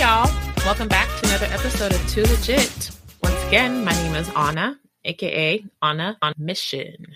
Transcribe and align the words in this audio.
Hey, 0.00 0.06
y'all. 0.06 0.30
Welcome 0.64 0.88
back 0.88 1.14
to 1.20 1.28
another 1.28 1.44
episode 1.52 1.92
of 1.92 2.08
Too 2.08 2.22
Legit. 2.22 2.90
Once 3.22 3.44
again, 3.44 3.84
my 3.84 3.92
name 3.92 4.14
is 4.14 4.30
Anna, 4.34 4.80
aka 5.04 5.62
Anna 5.82 6.16
on 6.22 6.32
Mission. 6.38 7.08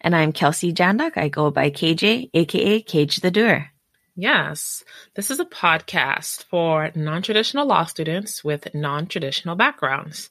And 0.00 0.14
I'm 0.14 0.30
Kelsey 0.30 0.72
Jandak. 0.72 1.16
I 1.16 1.30
go 1.30 1.50
by 1.50 1.70
KJ, 1.70 2.30
aka 2.32 2.80
Cage 2.80 3.16
the 3.16 3.32
Doer. 3.32 3.72
Yes, 4.14 4.84
this 5.16 5.32
is 5.32 5.40
a 5.40 5.44
podcast 5.44 6.44
for 6.44 6.92
non 6.94 7.22
traditional 7.22 7.66
law 7.66 7.86
students 7.86 8.44
with 8.44 8.72
non 8.72 9.08
traditional 9.08 9.56
backgrounds. 9.56 10.30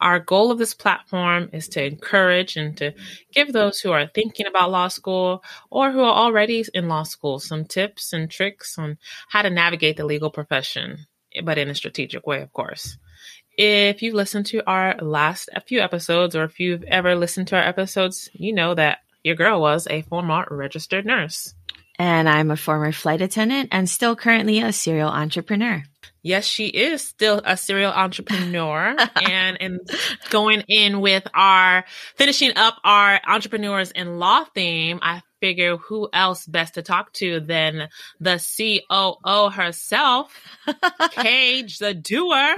Our 0.00 0.18
goal 0.18 0.50
of 0.50 0.58
this 0.58 0.74
platform 0.74 1.50
is 1.52 1.68
to 1.68 1.84
encourage 1.84 2.56
and 2.56 2.76
to 2.78 2.94
give 3.32 3.52
those 3.52 3.78
who 3.78 3.92
are 3.92 4.10
thinking 4.12 4.46
about 4.46 4.72
law 4.72 4.88
school 4.88 5.44
or 5.70 5.92
who 5.92 6.00
are 6.00 6.16
already 6.16 6.64
in 6.74 6.88
law 6.88 7.04
school 7.04 7.38
some 7.38 7.64
tips 7.64 8.12
and 8.12 8.28
tricks 8.28 8.76
on 8.76 8.98
how 9.28 9.42
to 9.42 9.50
navigate 9.50 9.96
the 9.96 10.04
legal 10.04 10.30
profession, 10.30 11.06
but 11.44 11.58
in 11.58 11.70
a 11.70 11.74
strategic 11.74 12.26
way, 12.26 12.42
of 12.42 12.52
course. 12.52 12.96
If 13.56 14.02
you've 14.02 14.14
listened 14.14 14.46
to 14.46 14.68
our 14.68 14.96
last 14.96 15.48
few 15.66 15.80
episodes, 15.80 16.34
or 16.34 16.44
if 16.44 16.58
you've 16.58 16.82
ever 16.84 17.14
listened 17.14 17.48
to 17.48 17.56
our 17.56 17.62
episodes, 17.62 18.28
you 18.32 18.52
know 18.52 18.74
that 18.74 18.98
your 19.22 19.36
girl 19.36 19.60
was 19.60 19.86
a 19.88 20.02
former 20.02 20.46
registered 20.50 21.06
nurse. 21.06 21.54
And 21.96 22.28
I'm 22.28 22.50
a 22.50 22.56
former 22.56 22.90
flight 22.90 23.22
attendant 23.22 23.68
and 23.70 23.88
still 23.88 24.16
currently 24.16 24.58
a 24.58 24.72
serial 24.72 25.08
entrepreneur. 25.08 25.84
Yes, 26.22 26.44
she 26.44 26.66
is 26.66 27.06
still 27.06 27.40
a 27.44 27.56
serial 27.56 27.92
entrepreneur 27.92 28.96
and 29.16 29.60
and 29.60 29.80
going 30.30 30.64
in 30.68 31.00
with 31.00 31.24
our 31.34 31.84
finishing 32.16 32.52
up 32.56 32.78
our 32.82 33.20
entrepreneurs 33.26 33.92
in 33.92 34.18
law 34.18 34.44
theme. 34.54 34.98
I 35.02 35.22
figure 35.44 35.76
who 35.76 36.08
else 36.10 36.46
best 36.46 36.72
to 36.72 36.80
talk 36.80 37.12
to 37.12 37.38
than 37.38 37.90
the 38.18 38.40
COO 38.56 39.50
herself, 39.50 40.34
Cage, 41.10 41.78
the 41.80 41.92
doer 41.92 42.56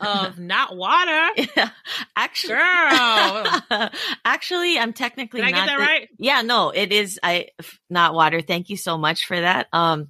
of 0.00 0.38
Not 0.38 0.76
Water. 0.76 1.28
Yeah. 1.56 1.70
Actually, 2.14 2.54
girl. 2.54 3.90
actually, 4.24 4.78
I'm 4.78 4.92
technically 4.92 5.40
Did 5.40 5.48
I 5.48 5.50
not. 5.50 5.56
get 5.56 5.66
that 5.66 5.78
the, 5.78 5.82
right? 5.82 6.08
Yeah, 6.18 6.42
no, 6.42 6.70
it 6.70 6.92
is. 6.92 7.18
I 7.20 7.48
Not 7.88 8.14
Water. 8.14 8.42
Thank 8.42 8.70
you 8.70 8.76
so 8.76 8.96
much 8.96 9.26
for 9.26 9.40
that. 9.40 9.66
Um, 9.72 10.06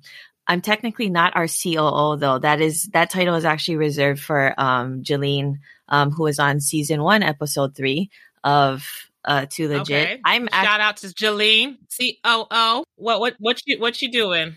I'm 0.46 0.60
technically 0.60 1.08
not 1.08 1.34
our 1.36 1.46
COO 1.48 2.18
though. 2.18 2.38
That 2.38 2.60
is 2.60 2.84
that 2.92 3.08
title 3.08 3.36
is 3.36 3.46
actually 3.46 3.76
reserved 3.78 4.20
for 4.20 4.52
um 4.58 5.02
Jalene, 5.04 5.60
um, 5.88 6.10
who 6.10 6.24
was 6.24 6.38
on 6.38 6.60
season 6.60 7.02
one, 7.02 7.22
episode 7.22 7.74
three 7.74 8.10
of 8.44 9.09
uh 9.24 9.46
Too 9.48 9.68
Legit. 9.68 9.82
Okay. 9.90 10.20
I'm 10.24 10.48
shout 10.48 10.80
act- 10.80 10.80
out 10.80 10.96
to 10.98 11.06
Jalene, 11.08 11.78
COO. 11.98 12.84
What 12.96 13.20
what 13.20 13.34
what 13.38 13.60
you 13.66 13.78
what 13.78 14.00
you 14.02 14.10
doing? 14.10 14.56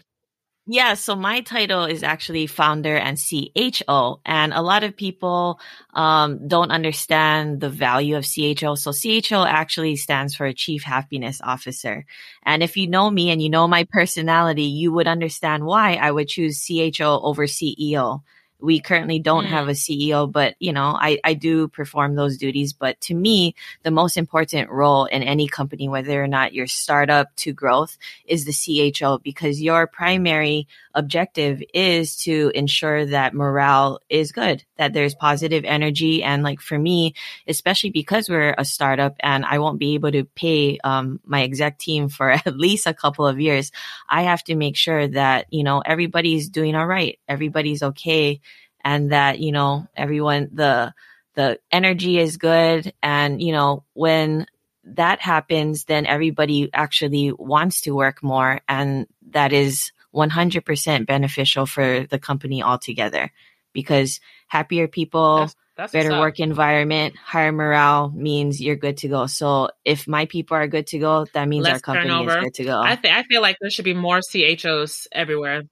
Yeah, 0.65 0.93
so 0.93 1.13
my 1.17 1.41
title 1.41 1.83
is 1.83 2.03
actually 2.03 2.47
founder 2.47 2.95
and 2.95 3.17
CHO, 3.17 4.21
and 4.25 4.53
a 4.53 4.61
lot 4.61 4.85
of 4.85 4.95
people 4.95 5.59
um, 5.93 6.47
don't 6.47 6.71
understand 6.71 7.59
the 7.59 7.69
value 7.69 8.15
of 8.15 8.25
CHO. 8.25 8.75
So 8.75 8.93
CHO 8.93 9.43
actually 9.43 9.97
stands 9.97 10.35
for 10.35 10.53
Chief 10.53 10.83
Happiness 10.83 11.41
Officer. 11.43 12.05
And 12.43 12.63
if 12.63 12.77
you 12.77 12.87
know 12.87 13.09
me 13.09 13.29
and 13.29 13.41
you 13.41 13.49
know 13.49 13.67
my 13.67 13.85
personality, 13.91 14.63
you 14.63 14.93
would 14.93 15.07
understand 15.07 15.65
why 15.65 15.95
I 15.95 16.09
would 16.09 16.29
choose 16.29 16.65
CHO 16.65 17.19
over 17.21 17.45
CEO 17.45 18.21
we 18.63 18.79
currently 18.79 19.19
don't 19.19 19.43
mm. 19.43 19.49
have 19.49 19.67
a 19.67 19.73
CEO, 19.73 20.31
but 20.31 20.55
you 20.57 20.71
know, 20.71 20.97
I, 20.97 21.19
I 21.21 21.33
do 21.33 21.67
perform 21.67 22.15
those 22.15 22.37
duties. 22.37 22.71
But 22.71 22.99
to 23.01 23.13
me, 23.13 23.55
the 23.83 23.91
most 23.91 24.15
important 24.15 24.69
role 24.69 25.03
in 25.03 25.21
any 25.21 25.49
company, 25.49 25.89
whether 25.89 26.23
or 26.23 26.27
not 26.27 26.53
you're 26.53 26.65
startup 26.65 27.35
to 27.37 27.51
growth 27.51 27.97
is 28.25 28.45
the 28.45 28.91
CHO 28.93 29.17
because 29.17 29.61
your 29.61 29.85
primary 29.85 30.67
objective 30.95 31.61
is 31.73 32.15
to 32.17 32.51
ensure 32.55 33.05
that 33.07 33.33
morale 33.33 33.99
is 34.09 34.31
good, 34.31 34.63
that 34.77 34.93
there's 34.93 35.15
positive 35.15 35.65
energy. 35.65 36.23
And 36.23 36.41
like 36.41 36.61
for 36.61 36.79
me, 36.79 37.15
especially 37.47 37.89
because 37.89 38.29
we're 38.29 38.55
a 38.57 38.63
startup 38.63 39.17
and 39.19 39.43
I 39.43 39.59
won't 39.59 39.79
be 39.79 39.95
able 39.95 40.11
to 40.11 40.23
pay 40.23 40.77
um, 40.85 41.19
my 41.25 41.43
exec 41.43 41.79
team 41.79 42.07
for 42.07 42.31
at 42.45 42.57
least 42.57 42.87
a 42.87 42.93
couple 42.93 43.27
of 43.27 43.41
years, 43.41 43.73
I 44.07 44.23
have 44.23 44.43
to 44.45 44.55
make 44.55 44.77
sure 44.77 45.05
that, 45.09 45.47
you 45.49 45.63
know, 45.63 45.81
everybody's 45.85 46.47
doing 46.47 46.75
all 46.75 46.87
right. 46.87 47.19
Everybody's 47.27 47.83
okay. 47.83 48.39
And 48.83 49.11
that, 49.11 49.39
you 49.39 49.51
know, 49.51 49.87
everyone, 49.95 50.49
the, 50.53 50.93
the 51.35 51.59
energy 51.71 52.19
is 52.19 52.37
good. 52.37 52.93
And, 53.01 53.41
you 53.41 53.51
know, 53.51 53.83
when 53.93 54.45
that 54.85 55.19
happens, 55.21 55.85
then 55.85 56.05
everybody 56.05 56.69
actually 56.73 57.31
wants 57.31 57.81
to 57.81 57.91
work 57.91 58.21
more. 58.21 58.59
And 58.67 59.07
that 59.31 59.53
is 59.53 59.91
100% 60.13 61.07
beneficial 61.07 61.65
for 61.65 62.05
the 62.09 62.19
company 62.19 62.61
altogether 62.61 63.31
because 63.71 64.19
happier 64.47 64.87
people, 64.87 65.37
that's, 65.37 65.55
that's 65.75 65.93
better 65.93 66.19
work 66.19 66.39
environment, 66.39 67.15
higher 67.15 67.51
morale 67.51 68.11
means 68.11 68.61
you're 68.61 68.75
good 68.75 68.97
to 68.97 69.07
go. 69.07 69.25
So 69.25 69.69
if 69.83 70.07
my 70.07 70.25
people 70.27 70.55
are 70.55 70.67
good 70.67 70.87
to 70.87 70.99
go, 70.99 71.25
that 71.33 71.47
means 71.47 71.63
Less 71.63 71.73
our 71.73 71.79
company 71.79 72.09
turnover. 72.09 72.37
is 72.37 72.43
good 72.43 72.53
to 72.55 72.63
go. 72.65 72.81
I, 72.81 72.95
th- 72.95 73.13
I 73.13 73.23
feel 73.23 73.41
like 73.41 73.57
there 73.59 73.71
should 73.71 73.85
be 73.85 73.95
more 73.95 74.21
CHOs 74.21 75.07
everywhere. 75.11 75.63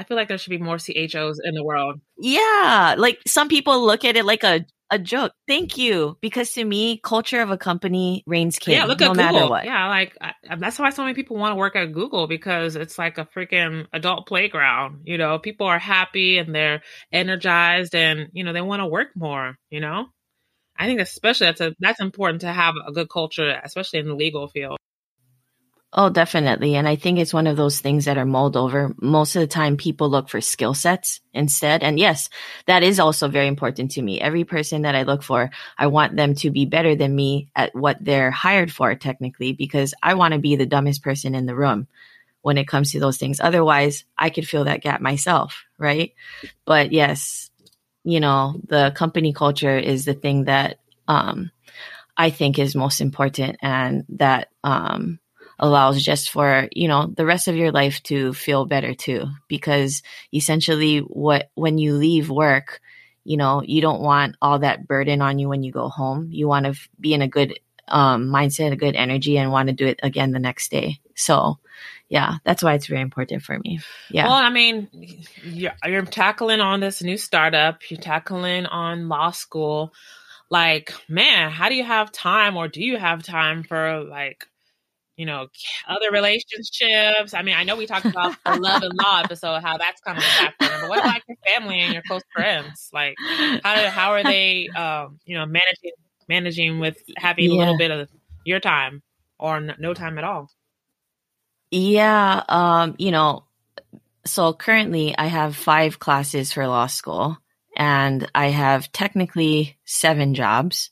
I 0.00 0.02
feel 0.02 0.16
like 0.16 0.28
there 0.28 0.38
should 0.38 0.48
be 0.48 0.56
more 0.56 0.78
CHOs 0.78 1.42
in 1.44 1.54
the 1.54 1.62
world. 1.62 2.00
Yeah. 2.18 2.94
Like 2.96 3.18
some 3.26 3.48
people 3.48 3.84
look 3.84 4.02
at 4.02 4.16
it 4.16 4.24
like 4.24 4.42
a 4.42 4.64
a 4.90 4.98
joke. 4.98 5.32
Thank 5.46 5.76
you. 5.76 6.16
Because 6.22 6.50
to 6.54 6.64
me, 6.64 6.98
culture 7.04 7.42
of 7.42 7.50
a 7.50 7.58
company 7.58 8.24
reigns 8.26 8.58
king. 8.58 8.76
Yeah, 8.76 8.86
look 8.86 9.02
at 9.02 9.14
no 9.14 9.30
Google. 9.30 9.50
what. 9.50 9.66
Yeah, 9.66 9.88
like 9.88 10.16
I, 10.18 10.32
that's 10.56 10.78
why 10.78 10.88
so 10.88 11.02
many 11.02 11.14
people 11.14 11.36
want 11.36 11.52
to 11.52 11.56
work 11.56 11.76
at 11.76 11.92
Google 11.92 12.26
because 12.26 12.76
it's 12.76 12.98
like 12.98 13.18
a 13.18 13.26
freaking 13.26 13.86
adult 13.92 14.26
playground. 14.26 15.02
You 15.04 15.18
know, 15.18 15.38
people 15.38 15.66
are 15.66 15.78
happy 15.78 16.38
and 16.38 16.54
they're 16.54 16.82
energized, 17.12 17.94
and 17.94 18.30
you 18.32 18.42
know 18.42 18.54
they 18.54 18.62
want 18.62 18.80
to 18.80 18.86
work 18.86 19.08
more. 19.14 19.58
You 19.68 19.80
know, 19.80 20.06
I 20.78 20.86
think 20.86 21.00
especially 21.00 21.48
that's 21.48 21.60
a 21.60 21.74
that's 21.78 22.00
important 22.00 22.40
to 22.40 22.52
have 22.52 22.74
a 22.86 22.90
good 22.90 23.10
culture, 23.10 23.60
especially 23.62 23.98
in 24.00 24.08
the 24.08 24.16
legal 24.16 24.48
field. 24.48 24.78
Oh, 25.92 26.08
definitely. 26.08 26.76
And 26.76 26.86
I 26.86 26.94
think 26.94 27.18
it's 27.18 27.34
one 27.34 27.48
of 27.48 27.56
those 27.56 27.80
things 27.80 28.04
that 28.04 28.16
are 28.16 28.24
mulled 28.24 28.56
over. 28.56 28.94
Most 29.00 29.34
of 29.34 29.40
the 29.40 29.48
time, 29.48 29.76
people 29.76 30.08
look 30.08 30.28
for 30.28 30.40
skill 30.40 30.72
sets 30.72 31.20
instead. 31.34 31.82
And 31.82 31.98
yes, 31.98 32.28
that 32.66 32.84
is 32.84 33.00
also 33.00 33.26
very 33.26 33.48
important 33.48 33.90
to 33.92 34.02
me. 34.02 34.20
Every 34.20 34.44
person 34.44 34.82
that 34.82 34.94
I 34.94 35.02
look 35.02 35.24
for, 35.24 35.50
I 35.76 35.88
want 35.88 36.14
them 36.14 36.36
to 36.36 36.50
be 36.50 36.64
better 36.64 36.94
than 36.94 37.16
me 37.16 37.50
at 37.56 37.74
what 37.74 37.96
they're 38.00 38.30
hired 38.30 38.72
for, 38.72 38.94
technically, 38.94 39.52
because 39.52 39.92
I 40.00 40.14
want 40.14 40.32
to 40.34 40.38
be 40.38 40.54
the 40.54 40.66
dumbest 40.66 41.02
person 41.02 41.34
in 41.34 41.46
the 41.46 41.56
room 41.56 41.88
when 42.42 42.58
it 42.58 42.68
comes 42.68 42.92
to 42.92 43.00
those 43.00 43.18
things. 43.18 43.40
Otherwise, 43.40 44.04
I 44.16 44.30
could 44.30 44.48
fill 44.48 44.64
that 44.64 44.82
gap 44.82 45.00
myself, 45.00 45.64
right? 45.76 46.14
But 46.66 46.92
yes, 46.92 47.50
you 48.04 48.20
know, 48.20 48.60
the 48.68 48.92
company 48.96 49.32
culture 49.32 49.78
is 49.78 50.04
the 50.06 50.14
thing 50.14 50.44
that, 50.44 50.80
um, 51.08 51.50
I 52.16 52.30
think 52.30 52.58
is 52.58 52.74
most 52.74 53.00
important 53.00 53.58
and 53.62 54.04
that, 54.10 54.50
um, 54.64 55.19
allows 55.60 56.02
just 56.02 56.30
for, 56.30 56.68
you 56.72 56.88
know, 56.88 57.06
the 57.06 57.26
rest 57.26 57.46
of 57.46 57.54
your 57.54 57.70
life 57.70 58.02
to 58.04 58.32
feel 58.32 58.64
better 58.64 58.94
too. 58.94 59.26
Because 59.46 60.02
essentially 60.32 60.98
what, 60.98 61.50
when 61.54 61.78
you 61.78 61.94
leave 61.94 62.30
work, 62.30 62.80
you 63.22 63.36
know, 63.36 63.62
you 63.62 63.82
don't 63.82 64.00
want 64.00 64.36
all 64.40 64.58
that 64.60 64.88
burden 64.88 65.20
on 65.20 65.38
you 65.38 65.48
when 65.48 65.62
you 65.62 65.70
go 65.70 65.88
home. 65.88 66.28
You 66.32 66.48
want 66.48 66.66
to 66.66 66.74
be 66.98 67.12
in 67.12 67.20
a 67.20 67.28
good 67.28 67.60
um, 67.86 68.28
mindset, 68.28 68.72
a 68.72 68.76
good 68.76 68.96
energy, 68.96 69.36
and 69.36 69.52
want 69.52 69.68
to 69.68 69.74
do 69.74 69.86
it 69.86 70.00
again 70.02 70.30
the 70.30 70.38
next 70.38 70.70
day. 70.70 70.98
So, 71.14 71.58
yeah, 72.08 72.38
that's 72.44 72.62
why 72.62 72.74
it's 72.74 72.86
very 72.86 73.02
important 73.02 73.42
for 73.42 73.58
me. 73.58 73.80
Yeah. 74.10 74.24
Well, 74.24 74.34
I 74.34 74.48
mean, 74.48 74.88
you're, 75.44 75.74
you're 75.86 76.02
tackling 76.02 76.60
on 76.60 76.80
this 76.80 77.02
new 77.02 77.18
startup, 77.18 77.90
you're 77.90 78.00
tackling 78.00 78.66
on 78.66 79.08
law 79.08 79.30
school. 79.30 79.92
Like, 80.48 80.92
man, 81.08 81.50
how 81.50 81.68
do 81.68 81.76
you 81.76 81.84
have 81.84 82.10
time, 82.10 82.56
or 82.56 82.66
do 82.66 82.82
you 82.82 82.96
have 82.96 83.22
time 83.22 83.62
for 83.62 84.02
like 84.02 84.46
you 85.20 85.26
know, 85.26 85.48
other 85.86 86.10
relationships. 86.10 87.34
I 87.34 87.42
mean, 87.42 87.54
I 87.54 87.64
know 87.64 87.76
we 87.76 87.84
talked 87.84 88.06
about 88.06 88.36
the 88.42 88.56
love 88.56 88.82
and 88.82 88.94
law 88.94 89.20
episode, 89.22 89.60
how 89.60 89.76
that's 89.76 90.00
kind 90.00 90.16
of 90.16 90.24
a 90.24 90.26
factor. 90.26 90.78
But 90.80 90.88
what 90.88 90.98
about 90.98 91.20
your 91.28 91.36
family 91.46 91.78
and 91.78 91.92
your 91.92 92.02
close 92.08 92.22
friends? 92.32 92.88
Like, 92.90 93.16
how 93.62 93.74
do, 93.74 93.82
how 93.88 94.12
are 94.12 94.24
they, 94.24 94.68
um, 94.68 95.20
you 95.26 95.36
know, 95.36 95.44
managing 95.44 95.92
managing 96.26 96.80
with 96.80 96.96
having 97.18 97.50
yeah. 97.50 97.54
a 97.54 97.58
little 97.58 97.76
bit 97.76 97.90
of 97.90 98.08
your 98.46 98.60
time 98.60 99.02
or 99.38 99.56
n- 99.56 99.76
no 99.78 99.92
time 99.92 100.16
at 100.16 100.24
all? 100.24 100.48
Yeah, 101.70 102.42
um, 102.48 102.94
you 102.98 103.10
know, 103.10 103.44
so 104.24 104.54
currently 104.54 105.14
I 105.18 105.26
have 105.26 105.54
five 105.54 105.98
classes 105.98 106.50
for 106.50 106.66
law 106.66 106.86
school, 106.86 107.36
and 107.76 108.26
I 108.34 108.46
have 108.46 108.90
technically 108.90 109.76
seven 109.84 110.32
jobs. 110.32 110.88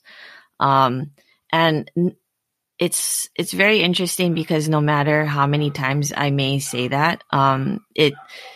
Um, 0.59 1.13
and 1.51 1.89
it's 2.79 3.29
it's 3.35 3.51
very 3.51 3.81
interesting 3.81 4.33
because 4.33 4.69
no 4.69 4.79
matter 4.79 5.25
how 5.25 5.45
many 5.45 5.69
times 5.69 6.13
I 6.15 6.31
may 6.31 6.59
say 6.59 6.87
that, 6.87 7.25
um, 7.29 7.85
it 7.93 8.13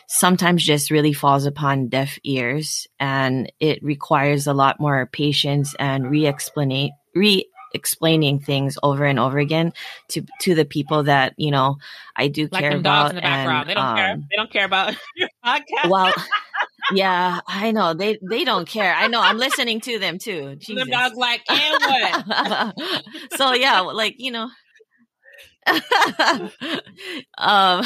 sometimes 0.07 0.63
just 0.63 0.91
really 0.91 1.11
falls 1.11 1.45
upon 1.45 1.89
deaf 1.89 2.17
ears, 2.23 2.87
and 2.99 3.51
it 3.59 3.83
requires 3.83 4.47
a 4.47 4.53
lot 4.53 4.79
more 4.79 5.05
patience 5.11 5.75
and 5.77 6.09
re-explain 6.09 6.91
re 7.13 7.45
explaining 7.73 8.39
things 8.39 8.77
over 8.81 9.03
and 9.03 9.19
over 9.19 9.39
again 9.39 9.73
to 10.07 10.23
to 10.39 10.55
the 10.55 10.65
people 10.65 11.03
that 11.03 11.33
you 11.37 11.51
know 11.51 11.77
I 12.15 12.29
do 12.29 12.47
like 12.49 12.61
care 12.61 12.77
about. 12.77 13.09
in 13.09 13.15
the 13.17 13.21
background, 13.21 13.61
and, 13.61 13.69
they 13.69 13.73
don't 13.73 13.85
um, 13.85 13.97
care. 13.97 14.17
They 14.29 14.35
don't 14.37 14.51
care 14.51 14.65
about 14.65 14.95
your 15.17 15.29
podcast. 15.45 15.89
Well. 15.89 16.13
Yeah, 16.91 17.39
I 17.47 17.71
know. 17.71 17.93
They 17.93 18.19
they 18.21 18.43
don't 18.43 18.67
care. 18.67 18.93
I 18.93 19.07
know. 19.07 19.21
I'm 19.21 19.37
listening 19.37 19.81
to 19.81 19.99
them 19.99 20.17
too. 20.17 20.57
The 20.67 20.85
dog's 20.85 21.15
like, 21.15 21.41
and 21.49 21.77
what? 21.79 23.03
so 23.37 23.53
yeah, 23.53 23.81
like, 23.81 24.15
you 24.17 24.31
know. 24.31 24.49
um, 27.37 27.85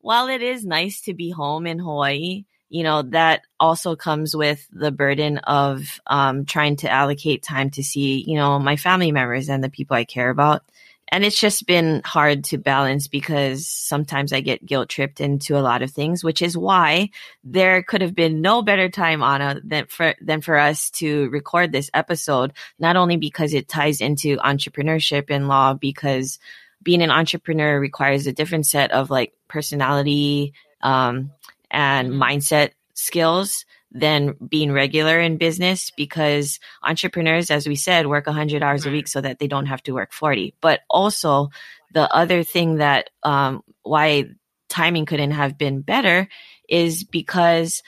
while 0.00 0.28
it 0.28 0.40
is 0.40 0.64
nice 0.64 1.02
to 1.02 1.12
be 1.12 1.30
home 1.30 1.66
in 1.66 1.78
Hawaii, 1.78 2.44
you 2.70 2.82
know, 2.82 3.02
that 3.02 3.42
also 3.60 3.96
comes 3.96 4.34
with 4.34 4.66
the 4.72 4.90
burden 4.90 5.38
of 5.38 6.00
um, 6.06 6.46
trying 6.46 6.76
to 6.76 6.90
allocate 6.90 7.42
time 7.42 7.70
to 7.70 7.82
see, 7.82 8.24
you 8.26 8.36
know, 8.36 8.58
my 8.58 8.76
family 8.76 9.12
members 9.12 9.50
and 9.50 9.62
the 9.62 9.68
people 9.68 9.96
I 9.96 10.04
care 10.04 10.30
about 10.30 10.62
and 11.10 11.24
it's 11.24 11.40
just 11.40 11.66
been 11.66 12.02
hard 12.04 12.44
to 12.44 12.58
balance 12.58 13.08
because 13.08 13.66
sometimes 13.66 14.32
I 14.32 14.40
get 14.40 14.64
guilt 14.64 14.88
tripped 14.88 15.20
into 15.20 15.58
a 15.58 15.60
lot 15.60 15.82
of 15.82 15.90
things, 15.90 16.22
which 16.22 16.42
is 16.42 16.56
why 16.56 17.10
there 17.44 17.82
could 17.82 18.02
have 18.02 18.14
been 18.14 18.40
no 18.40 18.62
better 18.62 18.88
time, 18.88 19.22
Anna, 19.22 19.60
than 19.64 19.86
for, 19.86 20.14
than 20.20 20.40
for 20.40 20.56
us 20.56 20.90
to 20.90 21.28
record 21.30 21.72
this 21.72 21.90
episode. 21.94 22.52
Not 22.78 22.96
only 22.96 23.16
because 23.16 23.54
it 23.54 23.68
ties 23.68 24.00
into 24.00 24.36
entrepreneurship 24.36 25.30
and 25.30 25.48
law, 25.48 25.74
because 25.74 26.38
being 26.82 27.02
an 27.02 27.10
entrepreneur 27.10 27.80
requires 27.80 28.26
a 28.26 28.32
different 28.32 28.66
set 28.66 28.92
of 28.92 29.10
like 29.10 29.32
personality, 29.48 30.52
um, 30.82 31.32
and 31.70 32.10
mm-hmm. 32.10 32.22
mindset 32.22 32.70
skills 32.98 33.64
than 33.90 34.34
being 34.46 34.72
regular 34.72 35.20
in 35.20 35.38
business 35.38 35.90
because 35.96 36.58
entrepreneurs, 36.82 37.50
as 37.50 37.66
we 37.66 37.76
said, 37.76 38.06
work 38.06 38.26
100 38.26 38.62
hours 38.62 38.84
a 38.84 38.90
week 38.90 39.08
so 39.08 39.20
that 39.20 39.38
they 39.38 39.46
don't 39.46 39.66
have 39.66 39.82
to 39.84 39.92
work 39.92 40.12
40. 40.12 40.54
But 40.60 40.80
also, 40.90 41.50
the 41.94 42.12
other 42.12 42.42
thing 42.42 42.76
that 42.76 43.10
um, 43.22 43.62
why 43.82 44.24
timing 44.68 45.06
couldn't 45.06 45.30
have 45.30 45.56
been 45.56 45.80
better 45.80 46.28
is 46.68 47.04
because, 47.04 47.82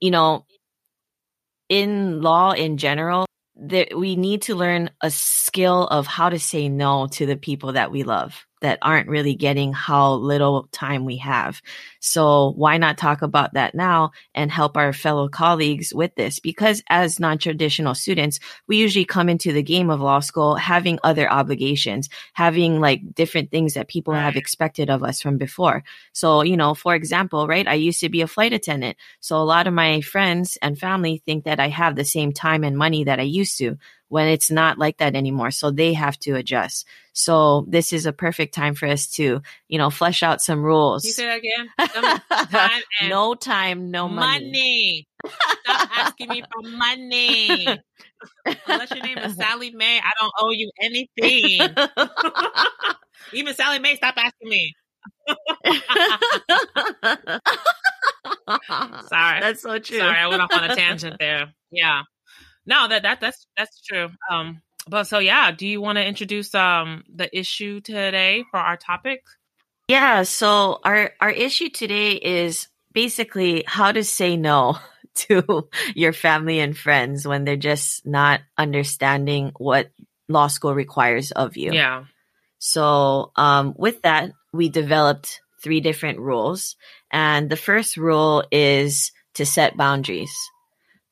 you 0.00 0.10
know, 0.10 0.44
in 1.68 2.20
law 2.20 2.52
in 2.52 2.76
general, 2.76 3.26
that 3.56 3.96
we 3.96 4.16
need 4.16 4.42
to 4.42 4.54
learn 4.54 4.90
a 5.00 5.10
skill 5.10 5.86
of 5.86 6.06
how 6.06 6.28
to 6.28 6.38
say 6.38 6.68
no 6.68 7.06
to 7.06 7.24
the 7.24 7.36
people 7.36 7.72
that 7.72 7.90
we 7.90 8.02
love 8.02 8.45
that 8.62 8.78
aren't 8.82 9.08
really 9.08 9.34
getting 9.34 9.72
how 9.72 10.14
little 10.14 10.68
time 10.72 11.04
we 11.04 11.18
have. 11.18 11.60
So 12.00 12.52
why 12.56 12.78
not 12.78 12.98
talk 12.98 13.22
about 13.22 13.54
that 13.54 13.74
now 13.74 14.12
and 14.34 14.50
help 14.50 14.76
our 14.76 14.92
fellow 14.92 15.28
colleagues 15.28 15.92
with 15.94 16.14
this? 16.14 16.40
Because 16.40 16.82
as 16.88 17.20
non-traditional 17.20 17.94
students, 17.94 18.40
we 18.66 18.78
usually 18.78 19.04
come 19.04 19.28
into 19.28 19.52
the 19.52 19.62
game 19.62 19.90
of 19.90 20.00
law 20.00 20.20
school 20.20 20.54
having 20.54 20.98
other 21.04 21.30
obligations, 21.30 22.08
having 22.32 22.80
like 22.80 23.14
different 23.14 23.50
things 23.50 23.74
that 23.74 23.88
people 23.88 24.14
have 24.14 24.36
expected 24.36 24.88
of 24.88 25.02
us 25.02 25.20
from 25.20 25.36
before. 25.36 25.84
So, 26.12 26.42
you 26.42 26.56
know, 26.56 26.74
for 26.74 26.94
example, 26.94 27.46
right, 27.46 27.66
I 27.68 27.74
used 27.74 28.00
to 28.00 28.08
be 28.08 28.22
a 28.22 28.26
flight 28.26 28.52
attendant. 28.52 28.96
So 29.20 29.36
a 29.36 29.44
lot 29.44 29.66
of 29.66 29.74
my 29.74 30.00
friends 30.00 30.56
and 30.62 30.78
family 30.78 31.22
think 31.26 31.44
that 31.44 31.60
I 31.60 31.68
have 31.68 31.96
the 31.96 32.04
same 32.04 32.32
time 32.32 32.64
and 32.64 32.76
money 32.76 33.04
that 33.04 33.20
I 33.20 33.24
used 33.24 33.58
to 33.58 33.76
when 34.08 34.28
it's 34.28 34.50
not 34.50 34.78
like 34.78 34.98
that 34.98 35.14
anymore. 35.14 35.50
So 35.50 35.70
they 35.70 35.92
have 35.94 36.18
to 36.20 36.36
adjust. 36.36 36.86
So 37.12 37.64
this 37.68 37.92
is 37.92 38.06
a 38.06 38.12
perfect 38.12 38.54
time 38.54 38.74
for 38.74 38.86
us 38.86 39.08
to, 39.12 39.40
you 39.68 39.78
know, 39.78 39.90
flesh 39.90 40.22
out 40.22 40.40
some 40.40 40.62
rules. 40.62 41.04
you 41.04 41.12
say 41.12 41.26
that 41.26 41.38
again? 41.38 42.20
time 42.50 42.82
no 43.08 43.34
time, 43.34 43.90
no 43.90 44.08
money. 44.08 44.44
Money. 44.44 45.08
Stop 45.64 45.98
asking 45.98 46.28
me 46.28 46.42
for 46.42 46.68
money. 46.68 47.66
Unless 48.66 48.90
your 48.90 49.02
name 49.02 49.18
is 49.18 49.34
Sallie 49.38 49.72
Mae, 49.72 49.98
I 49.98 50.10
don't 50.20 50.32
owe 50.38 50.50
you 50.50 50.70
anything. 50.80 51.60
Even 53.32 53.54
Sallie 53.54 53.78
Mae, 53.78 53.96
stop 53.96 54.14
asking 54.16 54.48
me. 54.48 54.74
Sorry. 59.08 59.40
That's 59.40 59.62
so 59.62 59.78
true. 59.78 59.98
Sorry, 59.98 60.18
I 60.18 60.28
went 60.28 60.42
off 60.42 60.50
on 60.52 60.70
a 60.70 60.76
tangent 60.76 61.16
there. 61.18 61.52
Yeah. 61.70 62.02
No, 62.66 62.88
that 62.88 63.02
that 63.02 63.20
that's 63.20 63.46
that's 63.56 63.80
true. 63.80 64.08
Um, 64.30 64.62
but 64.88 65.04
so 65.04 65.18
yeah, 65.18 65.52
do 65.52 65.66
you 65.66 65.80
want 65.80 65.96
to 65.96 66.04
introduce 66.06 66.54
um 66.54 67.04
the 67.14 67.28
issue 67.36 67.80
today 67.80 68.44
for 68.50 68.58
our 68.58 68.76
topic? 68.76 69.22
Yeah. 69.88 70.24
So 70.24 70.80
our 70.84 71.12
our 71.20 71.30
issue 71.30 71.68
today 71.68 72.12
is 72.12 72.68
basically 72.92 73.64
how 73.66 73.92
to 73.92 74.02
say 74.02 74.36
no 74.36 74.78
to 75.14 75.68
your 75.94 76.12
family 76.12 76.60
and 76.60 76.76
friends 76.76 77.26
when 77.26 77.44
they're 77.44 77.56
just 77.56 78.06
not 78.06 78.40
understanding 78.58 79.52
what 79.56 79.90
law 80.28 80.48
school 80.48 80.74
requires 80.74 81.30
of 81.30 81.56
you. 81.56 81.72
Yeah. 81.72 82.04
So 82.58 83.32
um, 83.36 83.74
with 83.76 84.02
that, 84.02 84.32
we 84.52 84.68
developed 84.68 85.40
three 85.62 85.80
different 85.80 86.18
rules, 86.18 86.76
and 87.10 87.48
the 87.48 87.56
first 87.56 87.96
rule 87.96 88.44
is 88.50 89.12
to 89.34 89.46
set 89.46 89.76
boundaries. 89.76 90.32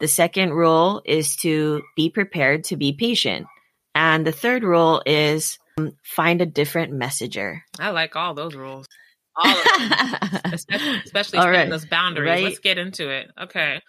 The 0.00 0.08
second 0.08 0.52
rule 0.52 1.02
is 1.05 1.37
to 1.37 1.82
be 1.96 2.11
prepared 2.11 2.64
to 2.64 2.76
be 2.76 2.93
patient. 2.93 3.46
And 3.94 4.26
the 4.26 4.32
third 4.32 4.64
rule 4.64 5.02
is 5.06 5.58
um, 5.79 5.96
find 6.02 6.41
a 6.41 6.46
different 6.46 6.93
messenger. 6.93 7.62
I 7.79 7.91
like 7.91 8.17
all 8.17 8.35
those 8.35 8.55
rules. 8.55 8.87
All 9.37 9.50
of 9.50 9.64
them. 9.64 10.52
especially, 10.52 11.00
especially 11.05 11.38
setting 11.41 11.52
right. 11.52 11.69
those 11.69 11.87
boundaries. 11.87 12.29
Right. 12.29 12.44
Let's 12.44 12.61
get 12.61 12.79
into 12.79 13.11
it. 13.11 13.29
Okay. 13.37 13.81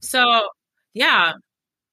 So, 0.00 0.48
yeah. 0.94 1.34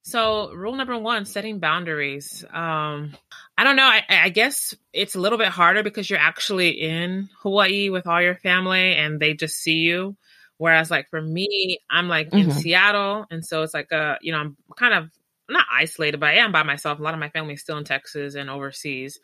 So, 0.03 0.53
rule 0.53 0.75
number 0.75 0.97
one, 0.97 1.25
setting 1.25 1.59
boundaries. 1.59 2.45
Um, 2.45 3.13
I 3.57 3.65
don't 3.65 3.75
know. 3.75 3.83
I, 3.83 4.03
I, 4.09 4.29
guess 4.29 4.73
it's 4.93 5.15
a 5.15 5.19
little 5.19 5.37
bit 5.37 5.49
harder 5.49 5.83
because 5.83 6.09
you're 6.09 6.19
actually 6.19 6.69
in 6.69 7.27
Hawaii 7.41 7.89
with 7.89 8.07
all 8.07 8.21
your 8.21 8.35
family 8.35 8.95
and 8.95 9.19
they 9.19 9.33
just 9.33 9.55
see 9.55 9.79
you. 9.79 10.15
Whereas 10.57 10.91
like 10.91 11.09
for 11.09 11.21
me, 11.21 11.79
I'm 11.89 12.07
like 12.07 12.29
mm-hmm. 12.29 12.49
in 12.49 12.51
Seattle. 12.51 13.25
And 13.29 13.45
so 13.45 13.63
it's 13.63 13.73
like 13.73 13.91
a, 13.91 14.17
you 14.21 14.31
know, 14.31 14.39
I'm 14.39 14.57
kind 14.77 14.93
of 14.93 15.09
not 15.49 15.65
isolated, 15.71 16.19
but 16.19 16.29
I 16.29 16.35
am 16.35 16.51
by 16.51 16.63
myself. 16.63 16.99
A 16.99 17.03
lot 17.03 17.13
of 17.13 17.19
my 17.19 17.29
family 17.29 17.55
is 17.55 17.61
still 17.61 17.77
in 17.77 17.83
Texas 17.83 18.35
and 18.35 18.49
overseas. 18.49 19.19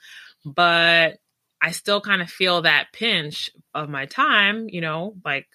But 0.45 1.17
I 1.61 1.71
still 1.71 2.01
kind 2.01 2.21
of 2.21 2.29
feel 2.29 2.61
that 2.61 2.87
pinch 2.93 3.49
of 3.73 3.89
my 3.89 4.05
time, 4.05 4.67
you 4.69 4.81
know, 4.81 5.15
like 5.25 5.47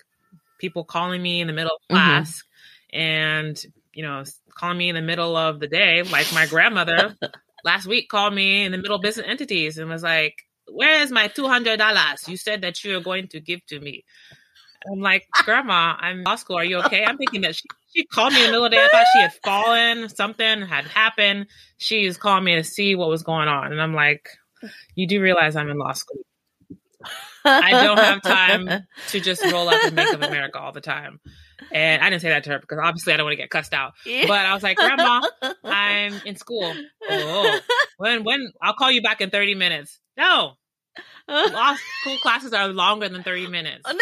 people 0.59 0.85
calling 0.85 1.23
me 1.23 1.41
in 1.41 1.47
the 1.47 1.53
middle 1.53 1.73
of 1.73 1.82
mm-hmm. 1.82 1.97
class 1.97 2.43
mm-hmm. 2.93 3.00
and, 3.00 3.67
you 3.93 4.03
know, 4.03 4.25
calling 4.55 4.79
me 4.79 4.89
in 4.89 4.94
the 4.94 5.03
middle 5.03 5.37
of 5.37 5.60
the 5.60 5.69
day. 5.69 6.03
Like 6.03 6.32
my 6.32 6.46
grandmother 6.46 7.17
last 7.65 7.87
week 7.87 8.08
called 8.08 8.34
me 8.34 8.65
in 8.65 8.72
the 8.72 8.79
middle 8.79 8.96
of 8.96 9.03
business 9.03 9.27
entities 9.29 9.79
and 9.79 9.89
was 9.89 10.03
like, 10.03 10.37
Where 10.70 11.01
is 11.03 11.10
my 11.10 11.29
$200? 11.29 12.29
You 12.29 12.37
said 12.37 12.63
that 12.63 12.84
you 12.84 12.96
are 12.96 13.03
going 13.03 13.29
to 13.29 13.41
give 13.41 13.65
to 13.67 13.81
me. 13.81 14.05
I'm 14.91 15.00
like, 15.00 15.26
Grandma, 15.44 15.96
I'm 15.98 16.19
in 16.19 16.24
law 16.24 16.36
school. 16.36 16.56
Are 16.56 16.64
you 16.64 16.79
okay? 16.79 17.05
I'm 17.05 17.17
thinking 17.17 17.43
that 17.43 17.56
she, 17.56 17.64
she 17.94 18.05
called 18.05 18.32
me 18.32 18.41
in 18.41 18.46
the 18.46 18.53
middle 18.53 18.64
of 18.64 18.70
the 18.70 18.76
day. 18.76 18.84
I 18.84 18.88
thought 18.88 19.06
she 19.12 19.20
had 19.20 19.32
fallen, 19.44 20.08
something 20.08 20.62
had 20.62 20.86
happened. 20.86 21.46
She's 21.79 22.17
calling 22.17 22.44
me 22.44 22.56
to 22.56 22.64
see 22.64 22.94
what 22.94 23.08
was 23.08 23.22
going 23.22 23.48
on. 23.48 23.72
And 23.72 23.81
I'm 23.81 23.94
like, 23.94 24.29
You 24.94 25.06
do 25.06 25.20
realize 25.20 25.56
I'm 25.56 25.69
in 25.69 25.79
law 25.79 25.93
school. 25.93 26.20
I 27.44 27.70
don't 27.72 27.98
have 27.98 28.22
time 28.22 28.86
to 29.08 29.20
just 29.20 29.44
roll 29.53 29.69
up 29.69 29.84
and 29.84 29.94
make 29.94 30.12
of 30.14 30.22
America 30.22 30.58
all 30.58 30.72
the 30.72 30.81
time. 30.81 31.20
And 31.70 32.03
I 32.03 32.10
didn't 32.10 32.22
say 32.22 32.31
that 32.31 32.44
to 32.44 32.50
her 32.50 32.58
because 32.58 32.79
obviously 32.82 33.12
I 33.12 33.17
don't 33.17 33.26
want 33.26 33.34
to 33.34 33.43
get 33.43 33.50
cussed 33.50 33.74
out. 33.74 33.93
Yeah. 34.06 34.26
But 34.26 34.46
I 34.46 34.55
was 34.55 34.62
like, 34.62 34.76
Grandma, 34.76 35.20
I'm 35.64 36.14
in 36.24 36.36
school. 36.36 36.74
Oh, 37.08 37.60
when 37.98 38.24
when 38.24 38.50
I'll 38.62 38.74
call 38.74 38.91
you 38.91 39.03
back 39.03 39.20
in 39.20 39.31
30 39.31 39.55
minutes. 39.55 40.00
No, 40.17 40.55
Law 41.29 41.75
school 42.01 42.19
classes 42.19 42.53
are 42.53 42.69
longer 42.69 43.09
than 43.09 43.23
30 43.23 43.47
minutes. 43.49 43.83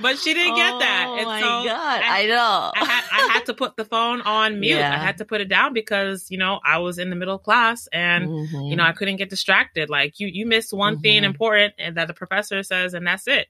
but 0.00 0.18
she 0.18 0.32
didn't 0.34 0.56
get 0.56 0.78
that. 0.78 1.06
Oh 1.08 1.16
and 1.16 1.26
my 1.26 1.40
so 1.40 1.46
god, 1.46 2.02
I, 2.02 2.22
I 2.22 2.26
know. 2.26 2.72
I 2.74 2.84
had, 2.84 3.04
I 3.12 3.32
had 3.32 3.46
to 3.46 3.54
put 3.54 3.76
the 3.76 3.84
phone 3.84 4.20
on 4.22 4.60
mute. 4.60 4.76
Yeah. 4.76 4.92
I 4.92 4.96
had 4.96 5.18
to 5.18 5.24
put 5.24 5.40
it 5.40 5.48
down 5.48 5.72
because 5.74 6.30
you 6.30 6.38
know 6.38 6.60
I 6.64 6.78
was 6.78 6.98
in 6.98 7.10
the 7.10 7.16
middle 7.16 7.34
of 7.34 7.42
class 7.42 7.88
and 7.92 8.28
mm-hmm. 8.28 8.62
you 8.62 8.76
know 8.76 8.84
I 8.84 8.92
couldn't 8.92 9.16
get 9.16 9.28
distracted. 9.30 9.90
Like 9.90 10.20
you, 10.20 10.28
you 10.28 10.46
missed 10.46 10.72
one 10.72 10.94
mm-hmm. 10.94 11.02
thing 11.02 11.24
important 11.24 11.74
and 11.78 11.96
that 11.96 12.08
the 12.08 12.14
professor 12.14 12.62
says, 12.62 12.94
and 12.94 13.06
that's 13.06 13.26
it. 13.26 13.48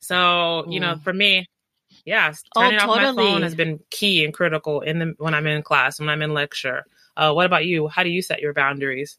So 0.00 0.64
you 0.68 0.80
know, 0.80 0.94
mm. 0.94 1.02
for 1.02 1.12
me, 1.12 1.48
yeah, 2.04 2.32
oh, 2.56 2.60
turning 2.60 2.78
oh, 2.80 2.86
totally. 2.86 3.06
off 3.06 3.16
my 3.16 3.22
phone 3.22 3.42
has 3.42 3.54
been 3.54 3.80
key 3.90 4.24
and 4.24 4.32
critical 4.32 4.80
in 4.80 4.98
the 4.98 5.14
when 5.18 5.34
I'm 5.34 5.46
in 5.46 5.62
class, 5.62 5.98
when 5.98 6.08
I'm 6.08 6.22
in 6.22 6.34
lecture. 6.34 6.84
Uh, 7.16 7.32
what 7.32 7.46
about 7.46 7.66
you? 7.66 7.88
How 7.88 8.02
do 8.02 8.10
you 8.10 8.22
set 8.22 8.40
your 8.40 8.54
boundaries? 8.54 9.18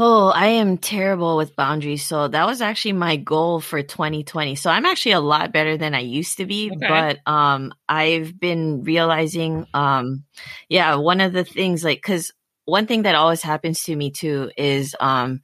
Oh, 0.00 0.28
I 0.28 0.46
am 0.46 0.78
terrible 0.78 1.36
with 1.36 1.56
boundaries. 1.56 2.04
So 2.04 2.28
that 2.28 2.46
was 2.46 2.62
actually 2.62 2.92
my 2.92 3.16
goal 3.16 3.60
for 3.60 3.82
2020. 3.82 4.54
So 4.54 4.70
I'm 4.70 4.86
actually 4.86 5.12
a 5.12 5.20
lot 5.20 5.52
better 5.52 5.76
than 5.76 5.92
I 5.94 6.00
used 6.00 6.36
to 6.38 6.46
be, 6.46 6.70
okay. 6.70 6.86
but 6.86 7.18
um 7.26 7.72
I've 7.88 8.38
been 8.38 8.84
realizing 8.84 9.66
um 9.74 10.24
yeah, 10.68 10.94
one 10.96 11.20
of 11.20 11.32
the 11.32 11.44
things 11.44 11.82
like 11.82 12.00
cuz 12.00 12.30
one 12.64 12.86
thing 12.86 13.02
that 13.02 13.16
always 13.16 13.42
happens 13.42 13.82
to 13.84 13.96
me 13.96 14.10
too 14.12 14.52
is 14.56 14.94
um 15.00 15.40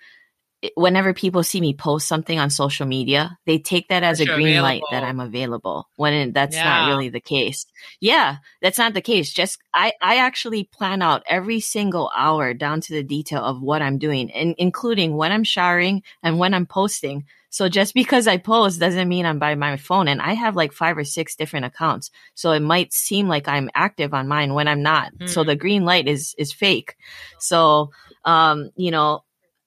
whenever 0.75 1.13
people 1.13 1.43
see 1.43 1.61
me 1.61 1.75
post 1.75 2.09
something 2.09 2.39
on 2.39 2.51
social 2.51 2.87
media, 2.87 3.39
they 3.47 3.59
take 3.59 3.89
that 3.89 4.03
as 4.03 4.21
a 4.21 4.27
green 4.27 4.49
available. 4.49 4.63
light 4.63 4.83
that 4.91 5.05
I'm 5.05 5.21
available 5.21 5.89
when 5.97 6.33
that's 6.33 6.57
yeah. 6.57 6.65
not 6.65 6.89
really 6.89 7.09
the 7.09 7.21
case. 7.21 7.67
Yeah, 8.01 8.37
that's 8.63 8.79
not 8.79 8.95
the 8.95 9.01
case. 9.01 9.33
Just 9.33 9.59
I, 9.73 9.93
I 10.01 10.17
actually 10.17 10.65
plan 10.65 11.03
out 11.03 11.23
every 11.29 11.61
single 11.61 12.11
hour 12.17 12.55
down 12.55 12.81
to 12.83 12.93
the 12.93 13.03
detail 13.03 13.43
of 13.43 13.61
what 13.61 13.83
I'm 13.83 13.99
doing 13.99 14.31
and 14.33 14.55
including 14.59 15.17
when 15.17 15.33
I'm 15.33 15.45
showering 15.45 16.03
and 16.23 16.39
when 16.39 16.55
I'm 16.55 16.67
posting 16.67 17.25
So 17.55 17.69
just 17.69 17.95
because 17.95 18.27
I 18.27 18.39
post 18.39 18.81
doesn't 18.81 19.09
mean 19.09 19.25
I'm 19.25 19.39
by 19.39 19.55
my 19.55 19.77
phone. 19.77 20.09
And 20.09 20.21
I 20.21 20.33
have 20.33 20.57
like 20.57 20.73
five 20.73 20.99
or 20.99 21.05
six 21.05 21.37
different 21.37 21.67
accounts. 21.67 22.11
So 22.35 22.51
it 22.51 22.59
might 22.59 22.93
seem 22.93 23.29
like 23.29 23.47
I'm 23.47 23.71
active 23.77 24.13
on 24.13 24.27
mine 24.27 24.55
when 24.55 24.67
I'm 24.67 24.83
not. 24.83 25.15
Mm. 25.15 25.29
So 25.29 25.45
the 25.45 25.55
green 25.55 25.85
light 25.85 26.09
is, 26.09 26.35
is 26.37 26.53
fake. 26.53 26.97
So, 27.39 27.93
um, 28.25 28.71
you 28.75 28.91
know, 28.91 29.23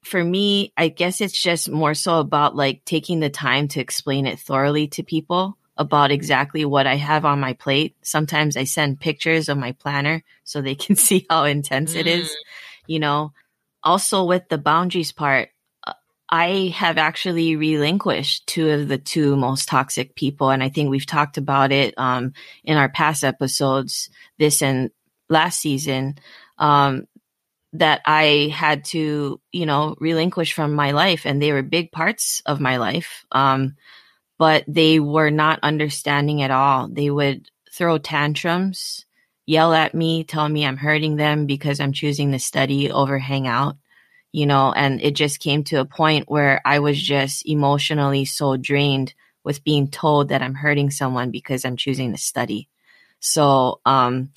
for 0.08 0.24
me, 0.24 0.72
I 0.78 0.88
guess 0.88 1.22
it's 1.22 1.40
just 1.40 1.70
more 1.70 1.94
so 1.94 2.20
about 2.20 2.56
like 2.56 2.86
taking 2.86 3.20
the 3.20 3.30
time 3.30 3.68
to 3.70 3.82
explain 3.82 4.26
it 4.26 4.40
thoroughly 4.40 4.88
to 4.90 5.04
people 5.04 5.58
about 5.78 6.12
exactly 6.12 6.66
what 6.66 6.88
I 6.88 6.96
have 6.96 7.26
on 7.26 7.40
my 7.40 7.54
plate. 7.54 7.96
Sometimes 8.02 8.58
I 8.58 8.64
send 8.64 9.00
pictures 9.00 9.50
of 9.50 9.58
my 9.58 9.74
planner 9.74 10.24
so 10.44 10.62
they 10.62 10.76
can 10.76 10.96
see 11.08 11.26
how 11.30 11.44
intense 11.44 11.94
mm. 11.94 12.00
it 12.00 12.08
is, 12.08 12.30
mm. 12.30 12.36
you 12.88 13.00
know. 13.00 13.34
Also 13.84 14.24
with 14.24 14.50
the 14.50 14.58
boundaries 14.58 15.12
part, 15.12 15.50
I 16.30 16.74
have 16.76 16.98
actually 16.98 17.56
relinquished 17.56 18.48
two 18.48 18.70
of 18.70 18.88
the 18.88 18.98
two 18.98 19.38
most 19.38 19.68
toxic 19.68 20.16
people. 20.16 20.50
And 20.50 20.62
I 20.62 20.70
think 20.70 20.90
we've 20.90 21.06
talked 21.06 21.38
about 21.38 21.72
it, 21.72 21.94
um, 21.98 22.34
in 22.64 22.78
our 22.78 22.90
past 22.90 23.24
episodes, 23.24 24.10
this 24.38 24.62
and 24.62 24.92
last 25.30 25.60
season, 25.60 26.18
um, 26.58 27.08
that 27.80 28.02
I 28.06 28.52
had 28.54 28.86
to, 28.86 29.40
you 29.52 29.66
know, 29.66 29.96
relinquish 30.00 30.54
from 30.54 30.74
my 30.74 30.92
life. 30.92 31.26
And 31.26 31.42
they 31.42 31.52
were 31.52 31.64
big 31.64 31.92
parts 31.92 32.42
of 32.46 32.60
my 32.60 32.78
life. 32.78 33.26
Um, 33.32 33.76
but 34.38 34.64
they 34.68 35.00
were 35.00 35.32
not 35.32 35.60
understanding 35.64 36.42
at 36.42 36.52
all. 36.52 36.88
They 36.88 37.10
would 37.10 37.50
throw 37.72 37.98
tantrums, 37.98 39.06
yell 39.46 39.74
at 39.74 39.96
me, 39.96 40.24
tell 40.24 40.48
me 40.48 40.66
I'm 40.66 40.78
hurting 40.78 41.16
them 41.16 41.46
because 41.46 41.80
I'm 41.80 41.94
choosing 41.94 42.32
to 42.32 42.40
study 42.40 42.92
over 42.92 43.18
hang 43.18 43.48
out 43.48 43.78
you 44.32 44.46
know, 44.46 44.72
and 44.72 45.02
it 45.02 45.16
just 45.16 45.40
came 45.40 45.64
to 45.66 45.80
a 45.80 45.86
point 45.86 46.30
where 46.30 46.62
I 46.66 46.80
was 46.80 47.02
just 47.02 47.48
emotionally 47.48 48.26
so 48.26 48.58
drained 48.58 49.14
with 49.44 49.64
being 49.64 49.90
told 49.90 50.30
that 50.30 50.42
I'm 50.42 50.54
hurting 50.54 50.92
someone 50.92 51.32
because 51.32 51.66
I'm 51.66 51.78
choosing 51.78 52.12
to 52.12 52.18
study. 52.18 52.68
So, 53.20 53.80
um, 53.86 54.30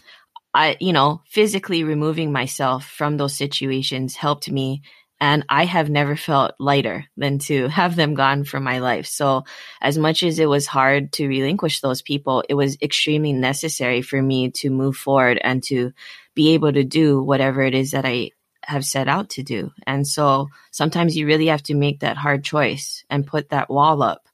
I, 0.52 0.76
you 0.80 0.92
know, 0.92 1.22
physically 1.26 1.84
removing 1.84 2.32
myself 2.32 2.86
from 2.86 3.16
those 3.16 3.36
situations 3.36 4.16
helped 4.16 4.50
me. 4.50 4.82
And 5.22 5.44
I 5.50 5.66
have 5.66 5.90
never 5.90 6.16
felt 6.16 6.54
lighter 6.58 7.04
than 7.16 7.38
to 7.40 7.68
have 7.80 7.94
them 7.94 8.14
gone 8.14 8.44
from 8.44 8.64
my 8.64 8.78
life. 8.78 9.06
So 9.06 9.44
as 9.80 9.98
much 9.98 10.22
as 10.22 10.38
it 10.38 10.48
was 10.48 10.66
hard 10.66 11.12
to 11.14 11.28
relinquish 11.28 11.80
those 11.80 12.02
people, 12.02 12.42
it 12.48 12.54
was 12.54 12.78
extremely 12.82 13.32
necessary 13.32 14.02
for 14.02 14.20
me 14.20 14.50
to 14.52 14.70
move 14.70 14.96
forward 14.96 15.38
and 15.42 15.62
to 15.64 15.92
be 16.34 16.54
able 16.54 16.72
to 16.72 16.84
do 16.84 17.22
whatever 17.22 17.62
it 17.62 17.74
is 17.74 17.90
that 17.90 18.06
I 18.06 18.30
have 18.62 18.84
set 18.84 19.08
out 19.08 19.30
to 19.30 19.42
do. 19.42 19.70
And 19.86 20.06
so 20.06 20.48
sometimes 20.70 21.16
you 21.16 21.26
really 21.26 21.46
have 21.46 21.62
to 21.64 21.74
make 21.74 22.00
that 22.00 22.16
hard 22.16 22.44
choice 22.44 23.04
and 23.10 23.26
put 23.26 23.50
that 23.50 23.70
wall 23.70 24.02
up. 24.02 24.26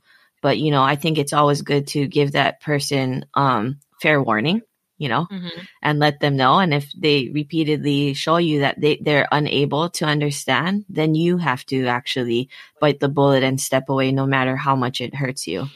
But, 0.43 0.59
you 0.59 0.71
know, 0.71 0.83
I 0.83 0.97
think 0.97 1.19
it's 1.19 1.33
always 1.33 1.63
good 1.63 1.89
to 1.89 2.07
give 2.07 2.33
that 2.33 2.61
person 2.61 3.25
um, 3.35 3.81
fair 4.01 4.23
warning, 4.23 4.63
you 4.99 5.09
know, 5.09 5.27
mm-hmm. 5.31 5.61
and 5.83 5.99
let 5.99 6.21
them 6.21 6.37
know. 6.37 6.59
And 6.59 6.73
if 6.73 6.93
they 6.93 7.29
repeatedly 7.33 8.15
show 8.15 8.39
you 8.39 8.61
that 8.61 8.81
they, 8.81 8.97
they're 8.97 9.29
unable 9.31 9.91
to 9.91 10.05
understand, 10.05 10.85
then 10.89 11.15
you 11.15 11.37
have 11.39 11.65
to 11.67 11.87
actually 11.87 12.49
bite 12.81 13.01
the 13.01 13.09
bullet 13.09 13.43
and 13.43 13.61
step 13.61 13.89
away 13.89 14.13
no 14.13 14.27
matter 14.27 14.57
how 14.57 14.77
much 14.77 15.01
it 15.01 15.15
hurts 15.15 15.47
you. 15.47 15.69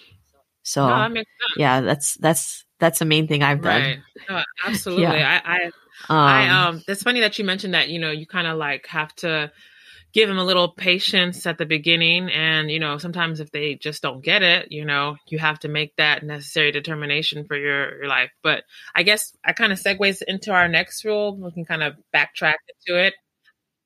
So, 0.62 0.88
no, 0.88 1.08
that 1.14 1.26
yeah, 1.56 1.80
that's, 1.80 2.14
that's, 2.14 2.64
that's 2.78 2.98
the 2.98 3.04
main 3.04 3.28
thing 3.28 3.42
I've 3.42 3.62
done. 3.62 3.82
Right. 3.82 3.98
No, 4.28 4.42
absolutely. 4.66 5.04
yeah. 5.04 5.40
I, 5.44 5.64
I 5.64 5.70
um, 6.08 6.16
I 6.16 6.48
um 6.48 6.84
it's 6.88 7.02
funny 7.02 7.20
that 7.20 7.38
you 7.38 7.44
mentioned 7.44 7.74
that, 7.74 7.90
you 7.90 7.98
know, 7.98 8.10
you 8.10 8.26
kind 8.26 8.46
of 8.46 8.56
like 8.56 8.86
have 8.86 9.14
to 9.16 9.52
give 10.12 10.28
them 10.28 10.38
a 10.38 10.44
little 10.44 10.68
patience 10.72 11.46
at 11.46 11.58
the 11.58 11.66
beginning. 11.66 12.30
And 12.30 12.70
you 12.70 12.78
know 12.78 12.98
sometimes 12.98 13.40
if 13.40 13.50
they 13.50 13.74
just 13.76 14.02
don't 14.02 14.22
get 14.24 14.42
it 14.42 14.70
you 14.72 14.84
know 14.84 15.16
you 15.28 15.38
have 15.38 15.58
to 15.60 15.68
make 15.68 15.94
that 15.96 16.22
necessary 16.22 16.72
determination 16.72 17.44
for 17.46 17.56
your, 17.56 17.98
your 17.98 18.08
life. 18.08 18.30
But 18.42 18.64
i 18.94 19.02
guess 19.02 19.32
i 19.44 19.52
kind 19.52 19.72
of 19.72 19.78
segues 19.80 20.22
into 20.26 20.52
our 20.52 20.68
next 20.68 21.04
rule. 21.04 21.36
We 21.36 21.52
can 21.52 21.64
kind 21.64 21.82
of 21.82 21.94
backtrack 22.14 22.56
into 22.86 23.00
it 23.00 23.14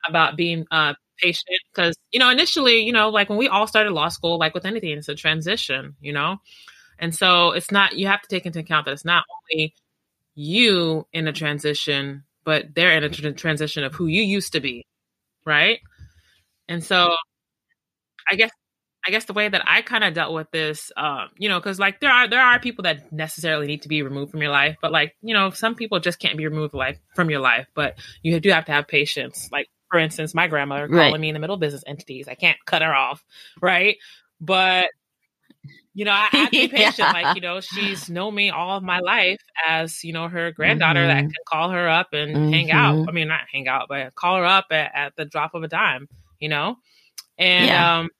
about 0.06 0.36
being 0.36 0.66
uh 0.70 0.94
patient. 1.20 1.60
Because 1.74 1.96
you 2.12 2.20
know 2.20 2.30
initially 2.30 2.80
you 2.84 2.92
know 2.92 3.10
like 3.10 3.28
when 3.28 3.38
we 3.38 3.48
all 3.48 3.66
started 3.66 3.92
law 3.92 4.08
school 4.08 4.38
like 4.38 4.54
with 4.54 4.66
anything 4.66 4.98
it's 4.98 5.08
a 5.08 5.14
transition 5.14 5.96
you 6.00 6.12
know? 6.12 6.38
And 6.98 7.14
so 7.14 7.52
it's 7.52 7.70
not 7.72 7.96
you 7.96 8.06
have 8.08 8.22
to 8.22 8.28
take 8.28 8.46
into 8.46 8.60
account 8.60 8.86
that 8.86 8.92
it's 8.92 9.04
not 9.04 9.24
only 9.52 9.74
you 10.34 11.06
in 11.12 11.28
a 11.28 11.32
transition, 11.32 12.24
but 12.44 12.74
they're 12.74 12.96
in 12.96 13.04
a 13.04 13.08
tr- 13.08 13.30
transition 13.30 13.84
of 13.84 13.94
who 13.94 14.06
you 14.06 14.22
used 14.22 14.52
to 14.52 14.60
be, 14.60 14.84
right? 15.46 15.80
And 16.68 16.82
so, 16.82 17.14
I 18.30 18.36
guess 18.36 18.50
I 19.06 19.10
guess 19.10 19.26
the 19.26 19.34
way 19.34 19.48
that 19.48 19.62
I 19.66 19.82
kind 19.82 20.02
of 20.02 20.14
dealt 20.14 20.32
with 20.32 20.50
this, 20.50 20.90
um, 20.96 21.28
you 21.36 21.48
know, 21.48 21.58
because 21.60 21.78
like 21.78 22.00
there 22.00 22.10
are 22.10 22.26
there 22.26 22.40
are 22.40 22.58
people 22.58 22.82
that 22.84 23.12
necessarily 23.12 23.66
need 23.66 23.82
to 23.82 23.88
be 23.88 24.02
removed 24.02 24.30
from 24.30 24.40
your 24.40 24.50
life, 24.50 24.76
but 24.80 24.92
like 24.92 25.14
you 25.22 25.34
know, 25.34 25.50
some 25.50 25.74
people 25.74 26.00
just 26.00 26.18
can't 26.18 26.38
be 26.38 26.46
removed 26.46 26.74
life 26.74 26.98
from 27.14 27.28
your 27.30 27.40
life. 27.40 27.66
But 27.74 27.98
you 28.22 28.38
do 28.40 28.50
have 28.50 28.64
to 28.66 28.72
have 28.72 28.88
patience. 28.88 29.48
Like 29.52 29.68
for 29.90 29.98
instance, 29.98 30.34
my 30.34 30.46
grandmother 30.46 30.88
calling 30.88 31.12
right. 31.12 31.20
me 31.20 31.28
in 31.28 31.34
the 31.34 31.40
middle 31.40 31.54
of 31.54 31.60
business 31.60 31.84
entities, 31.86 32.28
I 32.28 32.34
can't 32.34 32.56
cut 32.66 32.82
her 32.82 32.94
off, 32.94 33.22
right? 33.60 33.96
But 34.40 34.88
you 35.92 36.04
know, 36.04 36.12
I, 36.12 36.28
I 36.32 36.48
be 36.50 36.68
patient. 36.68 36.98
yeah. 36.98 37.12
Like, 37.12 37.36
you 37.36 37.40
know, 37.40 37.60
she's 37.60 38.10
known 38.10 38.34
me 38.34 38.50
all 38.50 38.76
of 38.76 38.82
my 38.82 38.98
life 38.98 39.40
as, 39.66 40.02
you 40.02 40.12
know, 40.12 40.28
her 40.28 40.50
granddaughter 40.50 41.00
mm-hmm. 41.00 41.08
that 41.08 41.22
can 41.22 41.44
call 41.46 41.70
her 41.70 41.88
up 41.88 42.08
and 42.12 42.34
mm-hmm. 42.34 42.52
hang 42.52 42.72
out. 42.72 42.96
Mm-hmm. 42.96 43.08
I 43.08 43.12
mean, 43.12 43.28
not 43.28 43.42
hang 43.52 43.68
out, 43.68 43.86
but 43.88 44.14
call 44.14 44.38
her 44.38 44.44
up 44.44 44.66
at, 44.72 44.90
at 44.94 45.16
the 45.16 45.24
drop 45.24 45.54
of 45.54 45.62
a 45.62 45.68
dime, 45.68 46.08
you 46.44 46.50
know? 46.50 46.76
And 47.38 47.66
yeah. 47.66 47.98
um, 47.98 48.10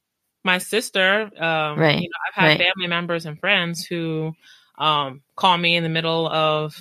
my 0.45 0.59
sister, 0.59 1.31
um, 1.38 1.78
right. 1.78 2.00
you 2.00 2.09
know, 2.09 2.19
I've 2.28 2.35
had 2.35 2.47
right. 2.49 2.59
family 2.59 2.88
members 2.88 3.26
and 3.26 3.38
friends 3.38 3.85
who 3.85 4.33
um, 4.78 5.21
call 5.37 5.57
me 5.57 5.76
in 5.76 5.83
the 5.83 5.88
middle 5.88 6.26
of 6.28 6.76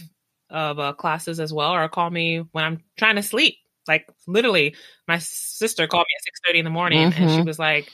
of 0.49 0.79
uh, 0.79 0.93
classes 0.93 1.39
as 1.39 1.51
well, 1.51 1.73
or 1.73 1.87
call 1.89 2.09
me 2.09 2.39
when 2.51 2.63
I'm 2.63 2.83
trying 2.97 3.17
to 3.17 3.23
sleep. 3.23 3.57
Like 3.87 4.07
literally, 4.25 4.75
my 5.07 5.17
sister 5.17 5.85
called 5.87 6.05
me 6.09 6.15
at 6.17 6.23
six 6.23 6.39
thirty 6.47 6.59
in 6.59 6.65
the 6.65 6.71
morning, 6.71 7.11
mm-hmm. 7.11 7.21
and 7.21 7.31
she 7.31 7.37
mm-hmm. 7.37 7.47
was 7.47 7.59
like, 7.59 7.91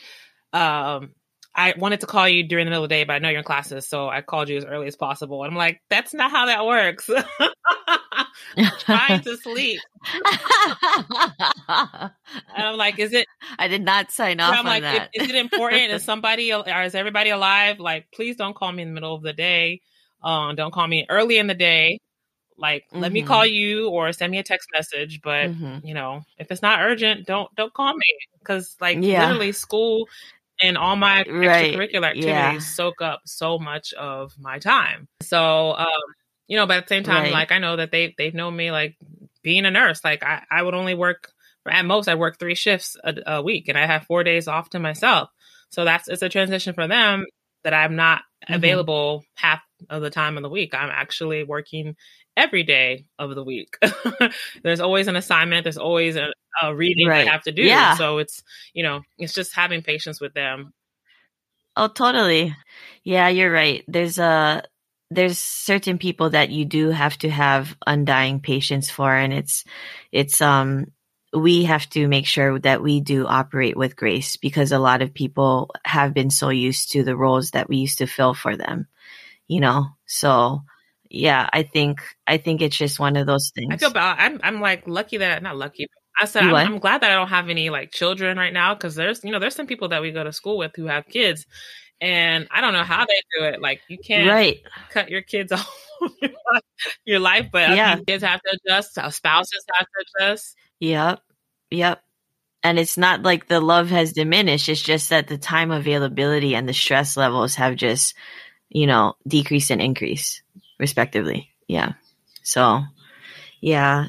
um, 0.53 1.15
I 1.56 1.74
wanted 1.77 2.01
to 2.01 2.06
call 2.06 2.29
you 2.29 2.44
during 2.44 2.65
the 2.65 2.70
middle 2.70 2.84
of 2.84 2.89
the 2.89 2.96
day, 2.96 3.03
but 3.03 3.13
I 3.13 3.20
know 3.20 3.29
you're 3.29 3.39
in 3.39 3.44
classes, 3.44 3.88
so 3.88 4.08
I 4.08 4.22
called 4.22 4.50
you 4.50 4.58
as 4.58 4.65
early 4.65 4.88
as 4.88 4.96
possible. 4.96 5.44
And 5.44 5.51
I'm 5.51 5.58
like, 5.58 5.82
that's 5.89 6.13
not 6.13 6.32
how 6.32 6.46
that 6.46 6.65
works. 6.65 7.10
trying 8.79 9.22
to 9.22 9.38
sleep. 9.38 9.79
and 11.67 12.12
I'm 12.58 12.77
like, 12.77 13.00
is 13.00 13.13
it? 13.13 13.27
I 13.60 13.67
did 13.67 13.84
not 13.84 14.12
sign 14.12 14.39
off. 14.39 14.55
I'm 14.55 14.65
like, 14.65 14.84
that. 14.84 15.10
Is, 15.13 15.24
is, 15.24 15.29
it 15.29 15.36
important? 15.36 15.91
is 15.91 16.03
somebody 16.05 16.53
or 16.53 16.84
is 16.84 16.96
everybody 16.96 17.29
alive? 17.29 17.79
Like, 17.79 18.08
please 18.13 18.36
don't 18.36 18.55
call 18.55 18.72
me 18.72 18.84
in 18.84 18.89
the 18.89 18.93
middle 18.93 19.15
of 19.15 19.22
the 19.22 19.34
day. 19.34 19.81
Um, 20.24 20.55
don't 20.55 20.74
call 20.74 20.88
me 20.88 21.05
early 21.10 21.38
in 21.38 21.48
the 21.48 21.53
day. 21.53 22.00
Like, 22.58 22.84
mm-hmm. 22.91 23.00
let 23.00 23.12
me 23.12 23.24
call 23.24 23.46
mm-hmm. 23.46 23.53
you 23.53 23.89
or 23.89 24.12
send 24.12 24.31
me 24.31 24.38
a 24.38 24.43
text 24.43 24.67
message. 24.74 25.22
But 25.24 25.50
mm-hmm. 25.50 25.86
you 25.86 25.93
know, 25.93 26.22
if 26.38 26.51
it's 26.51 26.62
not 26.62 26.81
urgent, 26.81 27.25
don't 27.25 27.53
don't 27.55 27.74
call 27.74 27.93
me 27.93 28.17
because 28.39 28.75
like 28.81 28.98
yeah. 29.01 29.25
literally 29.25 29.53
school 29.53 30.08
and 30.62 30.77
all 30.77 30.96
my 30.96 31.24
right. 31.27 31.74
extracurricular 31.74 32.08
activities 32.08 32.25
yeah. 32.25 32.60
soak 32.60 33.01
up 33.01 33.22
so 33.25 33.58
much 33.58 33.93
of 33.93 34.34
my 34.38 34.60
time. 34.60 35.08
So, 35.22 35.74
um, 35.74 35.88
you 36.50 36.58
know, 36.58 36.65
but 36.65 36.77
at 36.77 36.88
the 36.88 36.96
same 36.96 37.03
time, 37.03 37.24
right. 37.24 37.32
like 37.32 37.51
I 37.51 37.60
know 37.60 37.75
that 37.75 37.91
they 37.91 38.15
they've 38.18 38.34
known 38.34 38.56
me 38.56 38.72
like 38.72 38.98
being 39.44 39.65
a 39.65 39.72
nurse. 39.72 40.03
Like 40.03 40.24
I, 40.24 40.44
I 40.50 40.63
would 40.63 40.74
only 40.74 40.96
work 40.96 41.32
at 41.70 41.86
most 41.86 42.10
I 42.10 42.15
work 42.15 42.39
three 42.39 42.56
shifts 42.56 42.98
a, 43.03 43.15
a 43.27 43.41
week, 43.44 43.68
and 43.70 43.77
I 43.77 43.86
have 43.86 44.03
four 44.03 44.24
days 44.24 44.48
off 44.48 44.72
to 44.72 44.79
myself. 44.79 45.29
So 45.70 45.86
that's 45.86 46.08
it's 46.08 46.24
a 46.24 46.27
transition 46.27 46.74
for 46.74 46.88
them 46.88 47.25
that 47.63 47.75
I'm 47.75 47.96
not 47.96 48.24
mm-hmm. 48.44 48.56
available 48.56 49.24
half 49.36 49.62
of 49.91 50.01
the 50.01 50.10
time 50.10 50.38
of 50.38 50.44
the 50.44 50.50
week. 50.50 50.74
I'm 50.74 50.89
actually 50.89 51.44
working 51.44 51.96
every 52.36 52.63
day 52.63 53.06
of 53.20 53.36
the 53.36 53.44
week. 53.44 53.77
there's 54.63 54.79
always 54.79 55.08
an 55.08 55.15
assignment. 55.15 55.65
There's 55.65 55.77
always 55.77 56.15
a, 56.15 56.32
a 56.63 56.74
reading 56.74 57.08
right. 57.08 57.27
I 57.27 57.32
have 57.32 57.44
to 57.44 57.51
do. 57.51 57.62
Yeah. 57.62 57.96
So 57.96 58.18
it's, 58.18 58.41
you 58.74 58.82
know, 58.82 59.01
it's 59.20 59.34
just 59.34 59.53
having 59.53 59.84
patience 59.84 60.20
with 60.20 60.34
them. 60.34 60.74
Oh, 61.75 61.89
totally. 61.89 62.56
Yeah, 63.03 63.27
you're 63.27 63.51
right. 63.51 63.84
There's 63.88 64.18
a, 64.18 64.63
there's 65.12 65.39
certain 65.39 65.98
people 65.98 66.32
that 66.32 66.50
you 66.50 66.66
do 66.66 66.89
have 66.89 67.18
to 67.20 67.30
have 67.30 67.75
undying 67.86 68.39
patience 68.39 68.89
for. 68.89 69.13
And 69.13 69.34
it's, 69.34 69.63
it's, 70.12 70.42
um, 70.42 70.88
we 71.34 71.66
have 71.66 71.88
to 71.92 72.08
make 72.08 72.25
sure 72.25 72.60
that 72.60 72.82
we 72.82 73.01
do 73.01 73.28
operate 73.28 73.78
with 73.78 73.96
grace 73.96 74.38
because 74.38 74.72
a 74.72 74.80
lot 74.80 75.01
of 75.01 75.13
people 75.13 75.72
have 75.86 76.13
been 76.13 76.30
so 76.30 76.50
used 76.50 76.92
to 76.92 77.04
the 77.04 77.16
roles 77.16 77.51
that 77.51 77.70
we 77.70 77.78
used 77.78 78.00
to 78.00 78.08
fill 78.08 78.34
for 78.34 78.58
them, 78.58 78.88
you 79.48 79.60
know? 79.60 79.86
So, 80.06 80.63
yeah, 81.10 81.50
I 81.51 81.63
think 81.63 82.01
I 82.28 82.38
think 82.38 82.62
it's 82.62 82.78
just 82.78 83.00
one 83.00 83.16
of 83.16 83.25
those 83.25 83.51
things. 83.54 83.74
I 83.74 83.78
feel 83.78 83.92
bad. 83.92 84.18
I'm 84.20 84.39
I'm 84.44 84.62
like 84.62 84.88
lucky 84.88 85.18
that 85.18 85.42
not 85.42 85.58
lucky. 85.58 85.88
I 86.22 86.25
said 86.25 86.44
I'm, 86.44 86.54
I'm, 86.54 86.80
glad 86.80 87.01
that 87.01 87.12
I 87.12 87.16
don't 87.16 87.30
have 87.30 87.50
any 87.50 87.70
like 87.70 87.92
children 87.92 88.38
right 88.38 88.54
now 88.54 88.75
because 88.75 88.96
there's 88.96 89.24
you 89.24 89.32
know 89.32 89.39
there's 89.39 89.56
some 89.56 89.68
people 89.68 89.89
that 89.89 90.01
we 90.01 90.12
go 90.12 90.24
to 90.24 90.34
school 90.34 90.58
with 90.58 90.74
who 90.75 90.86
have 90.86 91.08
kids, 91.08 91.46
and 92.01 92.48
I 92.51 92.62
don't 92.62 92.74
know 92.74 92.84
how 92.84 93.06
they 93.06 93.22
do 93.38 93.46
it. 93.46 93.62
Like 93.62 93.82
you 93.88 93.98
can't 93.98 94.29
right. 94.29 94.62
cut 94.89 95.10
your 95.10 95.22
kids 95.22 95.51
off 95.51 95.70
your 97.06 97.20
life, 97.20 97.48
but 97.51 97.70
yeah, 97.70 97.98
kids 98.08 98.24
have 98.24 98.41
to 98.41 98.58
adjust. 98.63 98.94
Spouses 98.94 99.65
have 99.77 99.88
to 99.88 100.06
adjust. 100.24 100.56
Yep, 100.79 101.20
yep. 101.72 102.01
And 102.62 102.77
it's 102.77 102.98
not 102.98 103.24
like 103.24 103.48
the 103.48 103.62
love 103.62 103.89
has 103.89 104.13
diminished. 104.13 104.68
It's 104.68 104.82
just 104.82 105.10
that 105.10 105.27
the 105.27 105.38
time 105.38 105.72
availability 105.72 106.56
and 106.56 106.68
the 106.68 106.74
stress 106.74 107.15
levels 107.15 107.56
have 107.56 107.75
just, 107.75 108.15
you 108.68 108.86
know, 108.86 109.15
decreased 109.25 109.72
and 109.72 109.82
increased 109.82 110.41
respectively. 110.77 111.51
Yeah. 111.68 111.94
So, 112.44 112.82
yeah, 113.62 114.08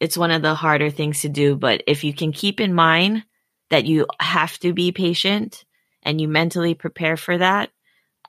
it's 0.00 0.18
one 0.18 0.32
of 0.32 0.42
the 0.42 0.54
harder 0.54 0.90
things 0.90 1.20
to 1.20 1.28
do. 1.28 1.54
But 1.54 1.84
if 1.86 2.02
you 2.02 2.12
can 2.12 2.32
keep 2.32 2.60
in 2.60 2.74
mind 2.74 3.24
that 3.70 3.84
you 3.84 4.06
have 4.18 4.58
to 4.60 4.72
be 4.72 4.90
patient 4.90 5.64
and 6.02 6.20
you 6.20 6.28
mentally 6.28 6.74
prepare 6.74 7.16
for 7.16 7.38
that, 7.38 7.70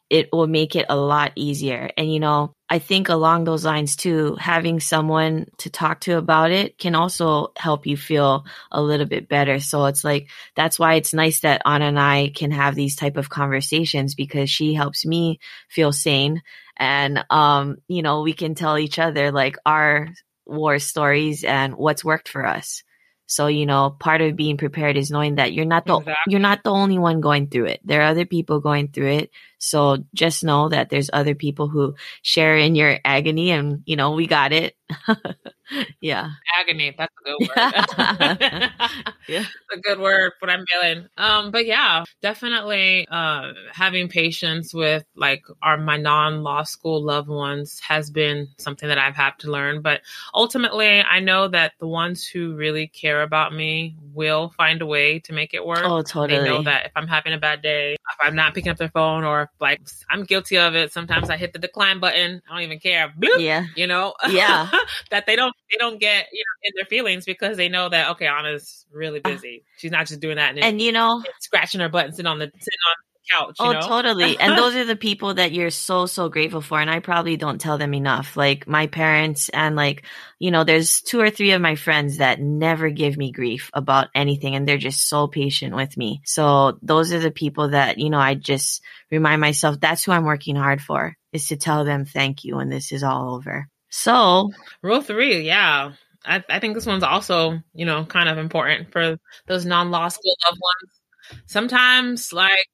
it 0.09 0.29
will 0.31 0.47
make 0.47 0.75
it 0.75 0.85
a 0.89 0.95
lot 0.95 1.31
easier. 1.35 1.89
And, 1.97 2.13
you 2.13 2.19
know, 2.19 2.53
I 2.69 2.79
think 2.79 3.09
along 3.09 3.43
those 3.45 3.65
lines 3.65 3.95
too, 3.95 4.35
having 4.39 4.79
someone 4.79 5.47
to 5.59 5.69
talk 5.69 6.01
to 6.01 6.17
about 6.17 6.51
it 6.51 6.77
can 6.77 6.93
also 6.93 7.51
help 7.57 7.87
you 7.87 7.97
feel 7.97 8.45
a 8.71 8.81
little 8.81 9.07
bit 9.07 9.27
better. 9.27 9.59
So 9.59 9.85
it's 9.85 10.03
like, 10.03 10.29
that's 10.55 10.77
why 10.77 10.95
it's 10.95 11.13
nice 11.13 11.39
that 11.39 11.63
Anna 11.65 11.85
and 11.85 11.99
I 11.99 12.31
can 12.35 12.51
have 12.51 12.75
these 12.75 12.95
type 12.95 13.17
of 13.17 13.29
conversations 13.29 14.13
because 14.13 14.49
she 14.49 14.73
helps 14.73 15.05
me 15.05 15.39
feel 15.69 15.91
sane. 15.91 16.43
And, 16.77 17.23
um, 17.29 17.77
you 17.87 18.01
know, 18.01 18.21
we 18.21 18.33
can 18.33 18.55
tell 18.55 18.77
each 18.77 18.99
other 18.99 19.31
like 19.31 19.57
our 19.65 20.09
war 20.45 20.77
stories 20.79 21.43
and 21.43 21.75
what's 21.75 22.05
worked 22.05 22.29
for 22.29 22.45
us. 22.45 22.83
So, 23.25 23.47
you 23.47 23.65
know, 23.65 23.95
part 23.99 24.21
of 24.21 24.35
being 24.35 24.57
prepared 24.57 24.97
is 24.97 25.09
knowing 25.09 25.35
that 25.35 25.53
you're 25.53 25.65
not 25.65 25.85
the 25.85 25.97
exactly. 25.97 26.31
you're 26.31 26.39
not 26.39 26.63
the 26.63 26.71
only 26.71 26.97
one 26.97 27.21
going 27.21 27.47
through 27.47 27.65
it. 27.65 27.81
There 27.83 28.01
are 28.01 28.09
other 28.09 28.25
people 28.25 28.59
going 28.59 28.89
through 28.89 29.11
it. 29.11 29.31
So 29.63 30.03
just 30.13 30.43
know 30.43 30.67
that 30.67 30.89
there's 30.89 31.09
other 31.13 31.35
people 31.35 31.69
who 31.69 31.95
share 32.21 32.57
in 32.57 32.75
your 32.75 32.99
agony 33.05 33.51
and, 33.51 33.81
you 33.85 33.95
know, 33.95 34.11
we 34.11 34.27
got 34.27 34.51
it. 34.51 34.75
yeah. 36.01 36.31
Agony. 36.59 36.93
That's 36.97 37.13
a 37.13 37.23
good 37.23 37.49
word. 37.55 38.69
yeah. 39.29 39.45
a 39.73 39.77
good 39.77 39.99
word 39.99 40.33
what 40.39 40.51
I'm 40.51 40.65
feeling. 40.65 41.07
Um, 41.17 41.51
but 41.51 41.65
yeah, 41.65 42.03
definitely 42.21 43.07
uh 43.09 43.53
having 43.71 44.09
patience 44.09 44.73
with 44.73 45.05
like 45.15 45.43
our 45.61 45.77
my 45.77 45.95
non 45.95 46.43
law 46.43 46.63
school 46.63 47.01
loved 47.01 47.29
ones 47.29 47.79
has 47.79 48.09
been 48.09 48.49
something 48.57 48.89
that 48.89 48.97
I've 48.97 49.15
had 49.15 49.31
to 49.39 49.51
learn. 49.51 49.81
But 49.81 50.01
ultimately 50.33 51.01
I 51.01 51.21
know 51.21 51.47
that 51.47 51.73
the 51.79 51.87
ones 51.87 52.25
who 52.27 52.55
really 52.55 52.87
care 52.87 53.21
about 53.21 53.53
me 53.53 53.95
will 54.13 54.53
find 54.57 54.81
a 54.81 54.85
way 54.85 55.19
to 55.19 55.33
make 55.33 55.53
it 55.53 55.65
work. 55.65 55.83
Oh 55.83 56.01
totally. 56.01 56.39
They 56.39 56.49
know 56.49 56.63
that 56.63 56.87
if 56.87 56.91
I'm 56.97 57.07
having 57.07 57.31
a 57.31 57.39
bad 57.39 57.61
day, 57.61 57.93
if 57.93 58.17
I'm 58.19 58.35
not 58.35 58.53
picking 58.53 58.71
up 58.71 58.77
their 58.77 58.89
phone 58.89 59.23
or 59.23 59.49
like 59.59 59.81
I'm 60.09 60.23
guilty 60.23 60.57
of 60.57 60.75
it. 60.75 60.91
Sometimes 60.91 61.29
I 61.29 61.37
hit 61.37 61.53
the 61.53 61.59
decline 61.59 61.99
button. 61.99 62.41
I 62.49 62.53
don't 62.53 62.63
even 62.63 62.79
care. 62.79 63.13
Bloop, 63.19 63.39
yeah. 63.39 63.65
You 63.75 63.87
know? 63.87 64.13
Yeah. 64.29 64.69
that 65.11 65.25
they 65.25 65.35
don't 65.35 65.55
they 65.71 65.77
don't 65.77 65.99
get, 65.99 66.27
you 66.31 66.39
know, 66.39 66.67
in 66.67 66.73
their 66.75 66.85
feelings 66.85 67.25
because 67.25 67.57
they 67.57 67.69
know 67.69 67.89
that 67.89 68.09
okay, 68.11 68.27
Anna's 68.27 68.85
really 68.91 69.21
ah. 69.23 69.29
busy. 69.29 69.63
She's 69.77 69.91
not 69.91 70.07
just 70.07 70.19
doing 70.19 70.37
that 70.37 70.51
and, 70.51 70.59
and 70.63 70.81
you 70.81 70.91
know 70.91 71.23
scratching 71.39 71.81
her 71.81 71.89
butt 71.89 72.05
and 72.05 72.15
sitting 72.15 72.29
on 72.29 72.39
the 72.39 72.45
sitting 72.45 72.79
on 72.89 72.95
couch. 73.29 73.55
oh, 73.59 73.71
know? 73.71 73.81
totally. 73.81 74.37
And 74.43 74.57
those 74.57 74.75
are 74.75 74.85
the 74.85 74.95
people 74.95 75.35
that 75.35 75.51
you're 75.51 75.69
so, 75.69 76.05
so 76.05 76.29
grateful 76.29 76.61
for. 76.61 76.79
And 76.79 76.89
I 76.89 76.99
probably 76.99 77.37
don't 77.37 77.59
tell 77.59 77.77
them 77.77 77.93
enough. 77.93 78.35
Like 78.35 78.67
my 78.67 78.87
parents 78.87 79.49
and 79.49 79.75
like, 79.75 80.03
you 80.39 80.51
know, 80.51 80.63
there's 80.63 81.01
two 81.01 81.19
or 81.19 81.29
three 81.29 81.51
of 81.51 81.61
my 81.61 81.75
friends 81.75 82.17
that 82.17 82.41
never 82.41 82.89
give 82.89 83.17
me 83.17 83.31
grief 83.31 83.69
about 83.73 84.09
anything. 84.13 84.55
And 84.55 84.67
they're 84.67 84.77
just 84.77 85.07
so 85.07 85.27
patient 85.27 85.75
with 85.75 85.95
me. 85.97 86.21
So 86.25 86.77
those 86.81 87.13
are 87.13 87.19
the 87.19 87.31
people 87.31 87.69
that, 87.69 87.97
you 87.97 88.09
know, 88.09 88.19
I 88.19 88.35
just 88.35 88.81
remind 89.11 89.41
myself 89.41 89.79
that's 89.79 90.03
who 90.03 90.11
I'm 90.11 90.25
working 90.25 90.55
hard 90.55 90.81
for 90.81 91.15
is 91.31 91.47
to 91.47 91.57
tell 91.57 91.85
them 91.85 92.05
thank 92.05 92.43
you 92.43 92.57
when 92.57 92.69
this 92.69 92.91
is 92.91 93.03
all 93.03 93.35
over. 93.35 93.67
So 93.89 94.51
rule 94.81 95.01
three, 95.01 95.41
yeah. 95.41 95.93
I, 96.25 96.43
I 96.49 96.59
think 96.59 96.75
this 96.75 96.85
one's 96.85 97.03
also, 97.03 97.59
you 97.73 97.85
know, 97.85 98.05
kind 98.05 98.29
of 98.29 98.37
important 98.37 98.91
for 98.91 99.17
those 99.47 99.65
non-law 99.65 100.07
school 100.07 100.35
loved 100.45 100.59
ones. 100.61 101.41
Sometimes, 101.45 102.33
like, 102.33 102.67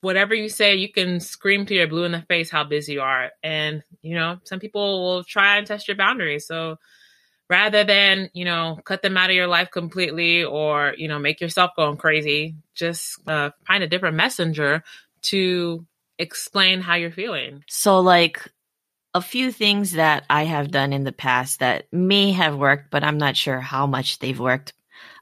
whatever 0.00 0.34
you 0.34 0.48
say, 0.48 0.76
you 0.76 0.90
can 0.90 1.20
scream 1.20 1.66
to 1.66 1.74
your 1.74 1.88
blue 1.88 2.04
in 2.04 2.12
the 2.12 2.22
face 2.22 2.50
how 2.50 2.64
busy 2.64 2.94
you 2.94 3.00
are. 3.02 3.30
And, 3.42 3.82
you 4.02 4.14
know, 4.14 4.38
some 4.44 4.60
people 4.60 5.02
will 5.02 5.24
try 5.24 5.56
and 5.56 5.66
test 5.66 5.88
your 5.88 5.96
boundaries. 5.96 6.46
So 6.46 6.76
rather 7.48 7.84
than, 7.84 8.30
you 8.32 8.44
know, 8.44 8.78
cut 8.84 9.02
them 9.02 9.16
out 9.16 9.30
of 9.30 9.36
your 9.36 9.46
life 9.46 9.70
completely 9.70 10.44
or, 10.44 10.94
you 10.96 11.08
know, 11.08 11.18
make 11.18 11.40
yourself 11.40 11.72
going 11.76 11.96
crazy, 11.96 12.54
just 12.74 13.18
uh, 13.28 13.50
find 13.66 13.82
a 13.82 13.88
different 13.88 14.16
messenger 14.16 14.82
to 15.22 15.86
explain 16.18 16.80
how 16.80 16.94
you're 16.94 17.10
feeling. 17.10 17.64
So, 17.68 18.00
like, 18.00 18.48
a 19.12 19.20
few 19.20 19.50
things 19.50 19.92
that 19.92 20.24
I 20.30 20.44
have 20.44 20.70
done 20.70 20.92
in 20.92 21.02
the 21.02 21.12
past 21.12 21.58
that 21.58 21.92
may 21.92 22.30
have 22.32 22.56
worked, 22.56 22.90
but 22.90 23.02
I'm 23.02 23.18
not 23.18 23.36
sure 23.36 23.60
how 23.60 23.86
much 23.86 24.20
they've 24.20 24.38
worked 24.38 24.72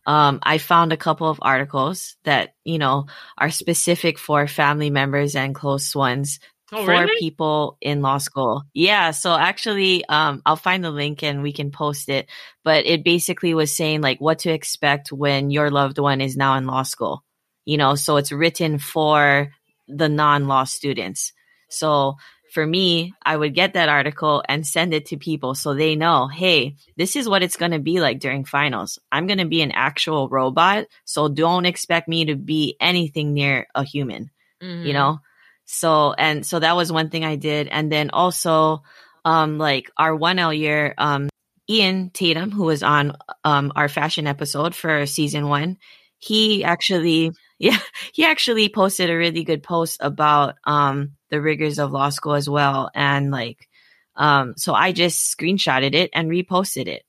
um, 0.08 0.38
I 0.42 0.56
found 0.56 0.94
a 0.94 0.96
couple 0.96 1.28
of 1.28 1.38
articles 1.42 2.16
that, 2.24 2.54
you 2.64 2.78
know, 2.78 3.08
are 3.36 3.50
specific 3.50 4.18
for 4.18 4.46
family 4.46 4.88
members 4.88 5.36
and 5.36 5.54
close 5.54 5.94
ones 5.94 6.40
oh, 6.72 6.86
for 6.86 6.92
really? 6.92 7.20
people 7.20 7.76
in 7.82 8.00
law 8.00 8.16
school. 8.16 8.62
Yeah. 8.72 9.10
So 9.10 9.34
actually, 9.34 10.06
um, 10.06 10.40
I'll 10.46 10.56
find 10.56 10.82
the 10.82 10.90
link 10.90 11.22
and 11.22 11.42
we 11.42 11.52
can 11.52 11.70
post 11.70 12.08
it. 12.08 12.26
But 12.64 12.86
it 12.86 13.04
basically 13.04 13.52
was 13.52 13.76
saying 13.76 14.00
like 14.00 14.18
what 14.18 14.38
to 14.40 14.50
expect 14.50 15.12
when 15.12 15.50
your 15.50 15.70
loved 15.70 15.98
one 15.98 16.22
is 16.22 16.38
now 16.38 16.56
in 16.56 16.66
law 16.66 16.84
school. 16.84 17.22
You 17.66 17.76
know, 17.76 17.94
so 17.94 18.16
it's 18.16 18.32
written 18.32 18.78
for 18.78 19.52
the 19.88 20.08
non 20.08 20.48
law 20.48 20.64
students. 20.64 21.34
So 21.68 22.16
for 22.50 22.66
me, 22.66 23.14
I 23.24 23.37
would 23.37 23.54
get 23.54 23.74
that 23.74 23.88
article 23.88 24.42
and 24.48 24.66
send 24.66 24.94
it 24.94 25.06
to 25.06 25.16
people 25.16 25.54
so 25.54 25.74
they 25.74 25.96
know, 25.96 26.28
hey, 26.28 26.76
this 26.96 27.16
is 27.16 27.28
what 27.28 27.42
it's 27.42 27.56
going 27.56 27.72
to 27.72 27.78
be 27.78 28.00
like 28.00 28.20
during 28.20 28.44
finals. 28.44 28.98
I'm 29.12 29.26
going 29.26 29.38
to 29.38 29.44
be 29.44 29.62
an 29.62 29.72
actual 29.72 30.28
robot. 30.28 30.87
So 31.04 31.28
don't 31.28 31.66
expect 31.66 32.08
me 32.08 32.26
to 32.26 32.37
be 32.37 32.76
anything 32.80 33.34
near 33.34 33.66
a 33.74 33.84
human, 33.84 34.30
mm-hmm. 34.62 34.87
you 34.87 34.92
know? 34.92 35.20
So, 35.66 36.14
and 36.14 36.46
so 36.46 36.58
that 36.58 36.76
was 36.76 36.90
one 36.90 37.11
thing 37.11 37.24
I 37.24 37.37
did. 37.37 37.68
And 37.68 37.92
then 37.92 38.11
also, 38.11 38.82
um, 39.24 39.58
like 39.58 39.90
our 39.98 40.12
1L 40.12 40.56
year, 40.56 40.94
um, 40.96 41.28
Ian 41.68 42.11
Tatum, 42.11 42.50
who 42.50 42.64
was 42.64 42.82
on, 42.82 43.16
um, 43.44 43.72
our 43.76 43.88
fashion 43.88 44.26
episode 44.26 44.74
for 44.74 45.04
season 45.04 45.48
one, 45.48 45.76
he 46.18 46.64
actually, 46.64 47.32
yeah, 47.58 47.78
he 48.12 48.24
actually 48.24 48.68
posted 48.68 49.10
a 49.10 49.16
really 49.16 49.44
good 49.44 49.62
post 49.62 49.98
about, 50.00 50.56
um, 50.64 51.12
the 51.30 51.40
rigors 51.40 51.78
of 51.78 51.92
law 51.92 52.08
school 52.08 52.34
as 52.34 52.48
well. 52.48 52.90
And 52.94 53.30
like, 53.30 53.68
um, 54.16 54.54
so 54.56 54.74
I 54.74 54.92
just 54.92 55.36
screenshotted 55.36 55.94
it 55.94 56.10
and 56.12 56.30
reposted 56.30 56.88
it. 56.88 57.02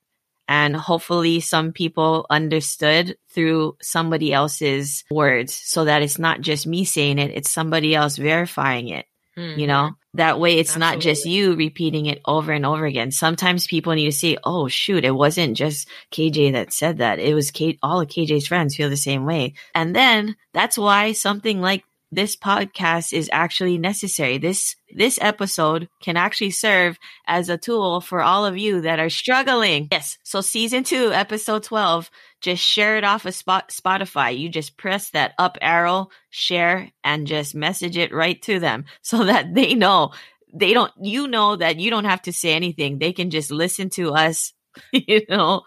And 0.47 0.75
hopefully 0.75 1.41
some 1.41 1.73
people 1.73 2.25
understood 2.29 3.17
through 3.31 3.77
somebody 3.81 4.33
else's 4.33 5.03
words 5.11 5.53
so 5.53 5.85
that 5.85 6.01
it's 6.01 6.17
not 6.17 6.41
just 6.41 6.65
me 6.65 6.85
saying 6.85 7.19
it, 7.19 7.31
it's 7.35 7.51
somebody 7.51 7.93
else 7.93 8.17
verifying 8.17 8.89
it. 8.89 9.05
Mm-hmm. 9.37 9.59
You 9.59 9.67
know, 9.67 9.91
that 10.15 10.39
way 10.39 10.57
it's 10.57 10.71
Absolutely. 10.71 10.95
not 10.95 11.01
just 11.01 11.25
you 11.25 11.55
repeating 11.55 12.07
it 12.07 12.21
over 12.25 12.51
and 12.51 12.65
over 12.65 12.85
again. 12.85 13.11
Sometimes 13.11 13.67
people 13.67 13.93
need 13.93 14.05
to 14.05 14.11
see, 14.11 14.37
oh, 14.43 14.67
shoot, 14.67 15.05
it 15.05 15.11
wasn't 15.11 15.55
just 15.55 15.87
KJ 16.11 16.53
that 16.53 16.73
said 16.73 16.97
that. 16.97 17.19
It 17.19 17.35
was 17.35 17.51
K- 17.51 17.77
all 17.83 18.01
of 18.01 18.07
KJ's 18.07 18.47
friends 18.47 18.75
feel 18.75 18.89
the 18.89 18.97
same 18.97 19.25
way. 19.25 19.53
And 19.75 19.95
then 19.95 20.35
that's 20.53 20.77
why 20.77 21.11
something 21.11 21.61
like 21.61 21.83
this 22.11 22.35
podcast 22.35 23.13
is 23.13 23.29
actually 23.31 23.77
necessary. 23.77 24.37
This 24.39 24.75
this 24.95 25.19
episode 25.21 25.89
can 26.01 26.17
actually 26.17 26.49
serve 26.51 26.97
as 27.27 27.49
a 27.49 27.57
tool 27.57 28.01
for 28.01 28.21
all 28.21 28.45
of 28.45 28.57
you 28.57 28.81
that 28.81 28.99
are 28.99 29.09
struggling. 29.09 29.87
Yes. 29.91 30.17
So 30.23 30.41
season 30.41 30.83
2, 30.83 31.13
episode 31.13 31.63
12, 31.63 32.09
just 32.41 32.63
share 32.63 32.97
it 32.97 33.03
off 33.03 33.25
of 33.25 33.35
spot, 33.35 33.69
Spotify. 33.69 34.37
You 34.37 34.49
just 34.49 34.77
press 34.77 35.09
that 35.11 35.33
up 35.37 35.57
arrow, 35.61 36.09
share 36.29 36.91
and 37.03 37.27
just 37.27 37.55
message 37.55 37.97
it 37.97 38.13
right 38.13 38.41
to 38.43 38.59
them 38.59 38.85
so 39.01 39.25
that 39.25 39.53
they 39.53 39.75
know 39.75 40.11
they 40.53 40.73
don't 40.73 40.91
you 40.99 41.27
know 41.27 41.55
that 41.55 41.79
you 41.79 41.91
don't 41.91 42.05
have 42.05 42.21
to 42.23 42.33
say 42.33 42.53
anything. 42.53 42.99
They 42.99 43.13
can 43.13 43.29
just 43.29 43.51
listen 43.51 43.89
to 43.91 44.13
us, 44.13 44.53
you 44.91 45.21
know, 45.29 45.61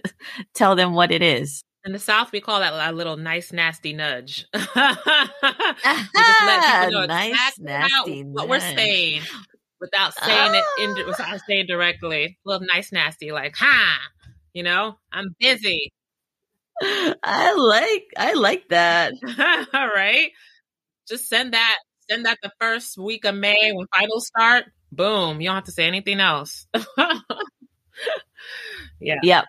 tell 0.54 0.76
them 0.76 0.94
what 0.94 1.10
it 1.10 1.22
is. 1.22 1.64
In 1.84 1.92
the 1.92 1.98
South, 1.98 2.32
we 2.32 2.40
call 2.40 2.60
that 2.60 2.92
a 2.92 2.94
little 2.94 3.16
nice, 3.16 3.52
nasty 3.52 3.94
nudge. 3.94 4.46
we 4.52 4.60
just 4.60 4.74
let 4.74 4.98
people 6.84 7.00
know 7.00 7.06
nice, 7.06 7.34
exactly 7.56 7.64
nasty 7.64 8.22
what 8.24 8.48
we're 8.48 8.60
saying 8.60 9.22
without 9.80 10.14
saying 10.14 10.52
oh. 10.54 10.62
it 10.78 10.82
in, 10.82 11.06
without 11.06 11.34
ah. 11.34 11.38
saying 11.46 11.66
directly. 11.66 12.24
A 12.24 12.48
little 12.48 12.66
nice, 12.72 12.92
nasty, 12.92 13.32
like, 13.32 13.56
ha, 13.56 13.98
you 14.52 14.62
know, 14.62 14.98
I'm 15.12 15.34
busy. 15.38 15.92
I 16.82 17.54
like, 17.54 18.04
I 18.16 18.34
like 18.34 18.68
that. 18.68 19.12
All 19.74 19.88
right. 19.88 20.30
Just 21.08 21.28
send 21.28 21.54
that, 21.54 21.78
send 22.10 22.26
that 22.26 22.38
the 22.42 22.52
first 22.60 22.98
week 22.98 23.24
of 23.24 23.34
May 23.34 23.72
when 23.72 23.86
finals 23.94 24.26
start. 24.28 24.66
Boom. 24.92 25.40
You 25.40 25.48
don't 25.48 25.56
have 25.56 25.64
to 25.64 25.72
say 25.72 25.86
anything 25.86 26.20
else. 26.20 26.66
yeah. 29.00 29.16
Yep. 29.22 29.44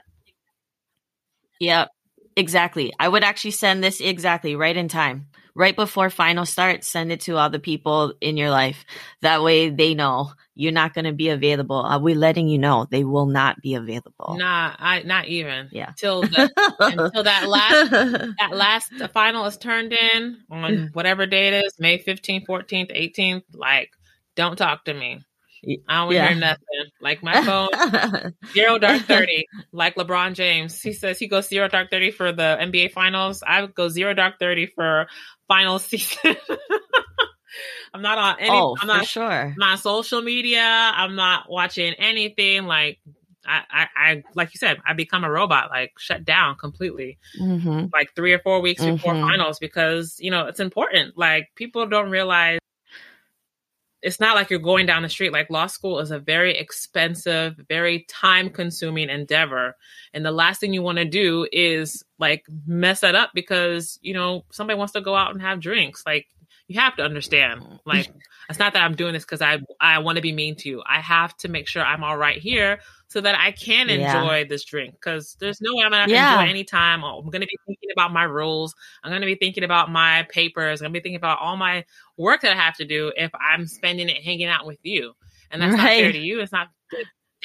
Yep. 1.59 1.89
Exactly. 2.35 2.93
I 2.99 3.07
would 3.09 3.23
actually 3.23 3.51
send 3.51 3.83
this 3.83 3.99
exactly 3.99 4.55
right 4.55 4.75
in 4.75 4.87
time. 4.87 5.27
Right 5.55 5.75
before 5.75 6.09
final 6.09 6.45
start, 6.45 6.83
send 6.83 7.11
it 7.11 7.21
to 7.21 7.37
all 7.37 7.49
the 7.49 7.59
people 7.59 8.13
in 8.21 8.37
your 8.37 8.49
life. 8.49 8.85
That 9.21 9.43
way 9.43 9.69
they 9.69 9.93
know 9.93 10.31
you're 10.55 10.71
not 10.71 10.93
going 10.93 11.05
to 11.05 11.13
be 11.13 11.29
available. 11.29 11.77
Uh, 11.77 11.95
Are 11.95 11.99
we 11.99 12.13
letting 12.13 12.47
you 12.47 12.57
know 12.57 12.85
they 12.89 13.03
will 13.03 13.25
not 13.25 13.61
be 13.61 13.75
available? 13.75 14.35
Nah, 14.37 14.75
I 14.77 15.03
not 15.03 15.27
even. 15.27 15.69
Yeah. 15.71 15.93
Till 15.97 16.21
the, 16.21 16.51
until 16.79 17.23
that 17.23 17.47
last 17.47 17.91
that 17.91 18.49
last 18.51 18.91
final 19.13 19.45
is 19.45 19.57
turned 19.57 19.93
in 19.93 20.37
on 20.49 20.89
whatever 20.93 21.25
date 21.25 21.53
it 21.53 21.65
is, 21.65 21.79
May 21.79 21.99
15th, 21.99 22.45
14th, 22.45 22.95
18th. 22.95 23.43
Like, 23.53 23.91
don't 24.35 24.57
talk 24.57 24.85
to 24.85 24.93
me. 24.93 25.23
I 25.87 26.05
don't 26.05 26.13
Yeah. 26.13 26.27
hear 26.27 26.35
nothing. 26.35 26.91
Like 27.01 27.21
my 27.23 27.43
phone, 27.43 27.69
zero 28.53 28.77
dark 28.77 29.01
30. 29.07 29.47
Like 29.71 29.95
LeBron 29.95 30.33
James. 30.33 30.81
He 30.81 30.93
says 30.93 31.19
he 31.19 31.27
goes 31.27 31.47
zero 31.49 31.67
dark 31.67 31.89
30 31.91 32.11
for 32.11 32.31
the 32.31 32.57
NBA 32.59 32.91
finals. 32.91 33.43
I 33.45 33.61
would 33.61 33.75
go 33.75 33.89
zero 33.89 34.13
dark 34.13 34.39
30 34.39 34.67
for 34.67 35.07
final 35.47 35.79
season. 35.79 36.35
I'm 37.93 38.01
not 38.01 38.17
on 38.17 38.35
any 38.39 38.51
oh, 38.51 38.73
I'm 38.73 38.81
for 38.81 38.87
not 38.87 39.05
sure. 39.05 39.23
I'm 39.31 39.55
not 39.57 39.71
on 39.71 39.77
social 39.77 40.21
media. 40.21 40.61
I'm 40.61 41.15
not 41.15 41.49
watching 41.49 41.93
anything. 41.95 42.65
Like 42.65 42.99
I, 43.45 43.63
I, 43.71 43.87
I 43.95 44.23
like 44.35 44.53
you 44.53 44.59
said, 44.59 44.79
I 44.85 44.93
become 44.93 45.23
a 45.23 45.31
robot, 45.31 45.69
like 45.69 45.93
shut 45.97 46.23
down 46.23 46.55
completely 46.55 47.17
hmm 47.37 47.85
like 47.93 48.13
three 48.15 48.33
or 48.33 48.39
four 48.39 48.61
weeks 48.61 48.83
before 48.85 49.15
Mhm. 49.15 49.21
finals 49.29 49.57
because 49.59 50.17
you 50.19 50.29
know 50.29 50.45
it's 50.45 50.59
important. 50.59 51.17
Like 51.17 51.49
people 51.55 51.87
don't 51.87 52.09
realize 52.11 52.59
it's 54.01 54.19
not 54.19 54.35
like 54.35 54.49
you're 54.49 54.59
going 54.59 54.85
down 54.85 55.03
the 55.03 55.09
street. 55.09 55.33
Like 55.33 55.49
law 55.49 55.67
school 55.67 55.99
is 55.99 56.11
a 56.11 56.19
very 56.19 56.57
expensive, 56.57 57.59
very 57.67 58.05
time 58.07 58.49
consuming 58.49 59.09
endeavor. 59.09 59.75
And 60.13 60.25
the 60.25 60.31
last 60.31 60.61
thing 60.61 60.73
you 60.73 60.81
want 60.81 60.99
to 60.99 61.05
do 61.05 61.47
is 61.51 62.03
like 62.17 62.45
mess 62.65 63.01
that 63.01 63.15
up 63.15 63.31
because, 63.33 63.99
you 64.01 64.13
know, 64.13 64.45
somebody 64.51 64.77
wants 64.77 64.93
to 64.93 65.01
go 65.01 65.15
out 65.15 65.31
and 65.31 65.41
have 65.41 65.59
drinks. 65.59 66.03
Like 66.05 66.27
you 66.69 66.79
have 66.79 66.95
to 66.95 67.03
understand. 67.03 67.79
Like 67.85 68.09
it's 68.49 68.59
not 68.59 68.73
that 68.73 68.83
I'm 68.83 68.95
doing 68.95 69.11
this 69.13 69.25
because 69.25 69.41
I 69.41 69.59
I 69.81 69.99
want 69.99 70.15
to 70.15 70.21
be 70.21 70.31
mean 70.31 70.55
to 70.57 70.69
you. 70.69 70.81
I 70.87 71.01
have 71.01 71.35
to 71.37 71.49
make 71.49 71.67
sure 71.67 71.83
I'm 71.83 72.03
all 72.03 72.15
right 72.15 72.37
here 72.37 72.79
so 73.09 73.19
that 73.21 73.35
I 73.35 73.51
can 73.51 73.89
Yeah. 73.89 73.95
enjoy 74.21 74.45
this 74.47 74.63
drink. 74.63 74.93
Because 74.93 75.35
there's 75.39 75.59
no 75.61 75.75
way 75.75 75.83
I'm 75.83 75.91
gonna 75.91 76.11
Yeah. 76.13 76.39
enjoy 76.39 76.49
any 76.49 76.63
time. 76.63 77.03
I'm 77.03 77.29
gonna 77.29 77.47
be 77.47 77.57
thinking 77.65 77.89
about 77.91 78.13
my 78.13 78.23
rules. 78.23 78.75
I'm 79.03 79.11
gonna 79.11 79.25
be 79.25 79.35
thinking 79.35 79.63
about 79.63 79.91
my 79.91 80.27
papers. 80.31 80.79
I'm 80.81 80.85
gonna 80.85 80.93
be 80.93 80.99
thinking 81.01 81.15
about 81.17 81.39
all 81.39 81.57
my 81.57 81.85
work 82.17 82.41
that 82.41 82.51
I 82.51 82.55
have 82.55 82.75
to 82.77 82.85
do 82.85 83.11
if 83.17 83.31
I'm 83.33 83.65
spending 83.65 84.07
it 84.07 84.23
hanging 84.23 84.47
out 84.47 84.65
with 84.67 84.79
you. 84.83 85.13
And 85.51 85.61
that's 85.61 85.75
not 85.75 85.87
fair 85.87 86.11
to 86.11 86.19
you. 86.19 86.39
It's 86.39 86.51
not 86.51 86.69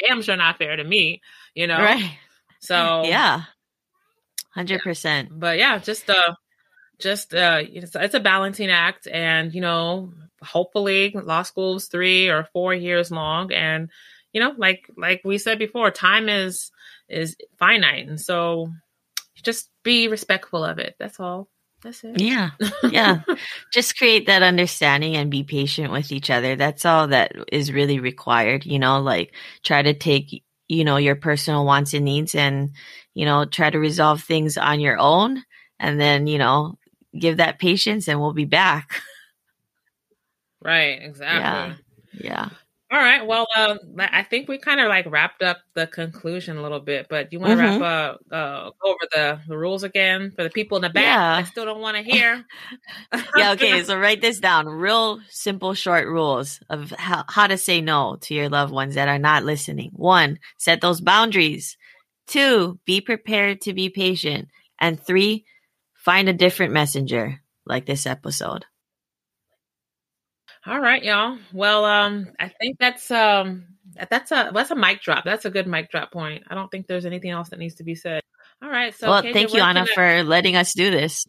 damn 0.06 0.20
sure 0.20 0.36
not 0.36 0.58
fair 0.58 0.76
to 0.76 0.84
me. 0.84 1.22
You 1.54 1.66
know. 1.66 1.78
Right. 1.78 2.18
So 2.60 3.02
Yeah. 3.06 3.44
Hundred 4.54 4.82
percent. 4.82 5.30
but 5.32 5.58
yeah, 5.58 5.78
just 5.78 6.08
uh 6.10 6.34
just 6.98 7.34
uh 7.34 7.62
it's, 7.62 7.94
it's 7.94 8.14
a 8.14 8.20
balancing 8.20 8.70
act 8.70 9.06
and 9.06 9.54
you 9.54 9.60
know, 9.60 10.12
hopefully 10.42 11.14
law 11.14 11.42
school's 11.42 11.86
3 11.86 12.28
or 12.28 12.48
4 12.52 12.74
years 12.74 13.10
long 13.10 13.52
and 13.52 13.90
you 14.32 14.40
know, 14.40 14.52
like 14.56 14.88
like 14.96 15.22
we 15.24 15.38
said 15.38 15.58
before, 15.58 15.90
time 15.90 16.28
is 16.28 16.70
is 17.08 17.36
finite 17.58 18.08
and 18.08 18.20
so 18.20 18.68
just 19.42 19.70
be 19.82 20.08
respectful 20.08 20.64
of 20.64 20.78
it. 20.78 20.96
That's 20.98 21.20
all. 21.20 21.48
That's 21.84 22.02
it. 22.02 22.20
Yeah. 22.20 22.50
Yeah. 22.90 23.20
Just 23.72 23.98
create 23.98 24.26
that 24.26 24.42
understanding 24.42 25.16
and 25.16 25.30
be 25.30 25.44
patient 25.44 25.92
with 25.92 26.10
each 26.10 26.30
other. 26.30 26.56
That's 26.56 26.86
all 26.86 27.08
that 27.08 27.32
is 27.52 27.70
really 27.70 28.00
required. 28.00 28.64
You 28.64 28.78
know, 28.78 29.00
like 29.00 29.34
try 29.62 29.82
to 29.82 29.92
take, 29.92 30.42
you 30.66 30.84
know, 30.84 30.96
your 30.96 31.14
personal 31.14 31.66
wants 31.66 31.92
and 31.92 32.06
needs 32.06 32.34
and, 32.34 32.70
you 33.12 33.26
know, 33.26 33.44
try 33.44 33.68
to 33.68 33.78
resolve 33.78 34.22
things 34.22 34.56
on 34.56 34.80
your 34.80 34.98
own. 34.98 35.44
And 35.78 36.00
then, 36.00 36.26
you 36.26 36.38
know, 36.38 36.78
give 37.18 37.36
that 37.38 37.58
patience 37.58 38.08
and 38.08 38.20
we'll 38.20 38.32
be 38.32 38.44
back. 38.44 39.00
Right, 40.62 40.98
exactly. 41.02 41.76
Yeah. 42.20 42.48
All 42.92 43.00
right. 43.00 43.26
Well, 43.26 43.46
um, 43.56 43.78
I 43.98 44.22
think 44.22 44.48
we 44.48 44.56
kind 44.58 44.78
of 44.78 44.88
like 44.88 45.06
wrapped 45.10 45.42
up 45.42 45.58
the 45.74 45.86
conclusion 45.86 46.56
a 46.58 46.62
little 46.62 46.78
bit, 46.80 47.06
but 47.10 47.32
you 47.32 47.40
want 47.40 47.58
to 47.58 47.64
Mhm. 47.64 47.80
wrap 47.80 47.82
up, 47.82 48.20
uh, 48.30 48.70
go 48.80 48.90
over 48.90 49.08
the, 49.12 49.40
the 49.48 49.58
rules 49.58 49.82
again 49.82 50.30
for 50.30 50.44
the 50.44 50.50
people 50.50 50.76
in 50.76 50.82
the 50.82 50.90
back? 50.90 51.02
Yeah. 51.02 51.34
I 51.34 51.42
still 51.42 51.64
don't 51.64 51.80
want 51.80 51.96
to 51.96 52.02
hear. 52.04 52.44
Yeah. 53.36 53.52
Okay. 53.52 53.82
so 53.82 53.98
write 53.98 54.20
this 54.20 54.38
down. 54.38 54.68
Real 54.68 55.20
simple, 55.28 55.74
short 55.74 56.06
rules 56.06 56.60
of 56.70 56.90
how, 56.92 57.24
how 57.28 57.46
to 57.48 57.58
say 57.58 57.80
no 57.80 58.16
to 58.22 58.34
your 58.34 58.48
loved 58.48 58.72
ones 58.72 58.94
that 58.94 59.08
are 59.08 59.18
not 59.18 59.44
listening. 59.44 59.90
One, 59.94 60.38
set 60.58 60.80
those 60.80 61.00
boundaries. 61.00 61.76
Two, 62.28 62.78
be 62.86 63.00
prepared 63.00 63.60
to 63.62 63.72
be 63.74 63.88
patient. 63.90 64.48
And 64.78 65.04
three, 65.04 65.44
find 66.04 66.28
a 66.28 66.32
different 66.32 66.72
messenger 66.72 67.40
like 67.66 67.86
this 67.86 68.06
episode. 68.06 68.64
All 70.66 70.80
right, 70.80 71.02
y'all. 71.02 71.38
Well, 71.52 71.84
um, 71.84 72.28
I 72.40 72.48
think 72.48 72.78
that's 72.78 73.10
um, 73.10 73.66
that's 74.10 74.32
a 74.32 74.50
that's 74.54 74.70
a 74.70 74.74
mic 74.74 75.02
drop. 75.02 75.24
That's 75.24 75.44
a 75.44 75.50
good 75.50 75.66
mic 75.66 75.90
drop 75.90 76.10
point. 76.12 76.44
I 76.48 76.54
don't 76.54 76.70
think 76.70 76.86
there's 76.86 77.06
anything 77.06 77.30
else 77.30 77.50
that 77.50 77.58
needs 77.58 77.74
to 77.76 77.84
be 77.84 77.94
said. 77.94 78.22
All 78.62 78.70
right. 78.70 78.94
So, 78.94 79.10
well, 79.10 79.22
thank 79.22 79.52
you, 79.52 79.60
Anna, 79.60 79.82
I- 79.82 79.94
for 79.94 80.22
letting 80.22 80.56
us 80.56 80.72
do 80.72 80.90
this. 80.90 81.26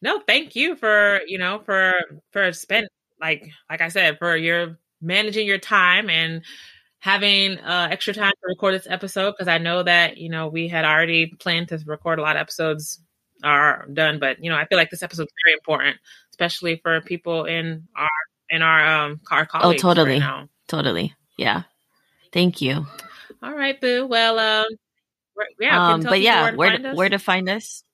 no, 0.00 0.20
thank 0.26 0.54
you 0.54 0.76
for 0.76 1.20
you 1.26 1.38
know 1.38 1.60
for 1.64 1.94
for 2.32 2.52
spend 2.52 2.88
like 3.20 3.48
like 3.68 3.80
I 3.80 3.88
said 3.88 4.18
for 4.18 4.36
your 4.36 4.78
managing 5.00 5.46
your 5.46 5.58
time 5.58 6.08
and 6.10 6.42
having 7.00 7.58
uh, 7.58 7.88
extra 7.90 8.12
time 8.14 8.32
to 8.32 8.48
record 8.48 8.74
this 8.74 8.86
episode 8.88 9.32
because 9.32 9.48
I 9.48 9.58
know 9.58 9.82
that 9.82 10.16
you 10.18 10.28
know 10.28 10.48
we 10.48 10.68
had 10.68 10.84
already 10.84 11.26
planned 11.26 11.68
to 11.68 11.78
record 11.86 12.18
a 12.18 12.22
lot 12.22 12.36
of 12.36 12.40
episodes 12.40 13.00
are 13.44 13.86
done, 13.92 14.18
but 14.18 14.42
you 14.42 14.50
know 14.50 14.56
I 14.56 14.66
feel 14.66 14.78
like 14.78 14.90
this 14.90 15.02
episode 15.02 15.24
is 15.24 15.32
very 15.44 15.54
important, 15.54 15.96
especially 16.32 16.80
for 16.82 17.00
people 17.00 17.44
in 17.44 17.86
our 17.96 18.08
in 18.50 18.62
our 18.62 19.04
um 19.04 19.20
our 19.30 19.46
colleagues 19.46 19.82
Oh, 19.84 19.88
totally. 19.88 20.12
right 20.12 20.18
now. 20.20 20.48
Totally. 20.66 21.14
Yeah. 21.36 21.62
Thank 22.32 22.60
you. 22.60 22.86
All 23.42 23.54
right, 23.54 23.80
Boo. 23.80 24.06
Well, 24.06 24.38
um, 24.38 24.66
yeah, 25.60 25.92
um, 25.92 26.02
but 26.02 26.20
yeah, 26.20 26.42
where 26.42 26.50
to 26.50 26.56
where 26.56 26.70
find 26.70 26.82
to, 26.84 26.94
where 26.94 27.08
to 27.08 27.18
find 27.18 27.48
us? 27.48 27.84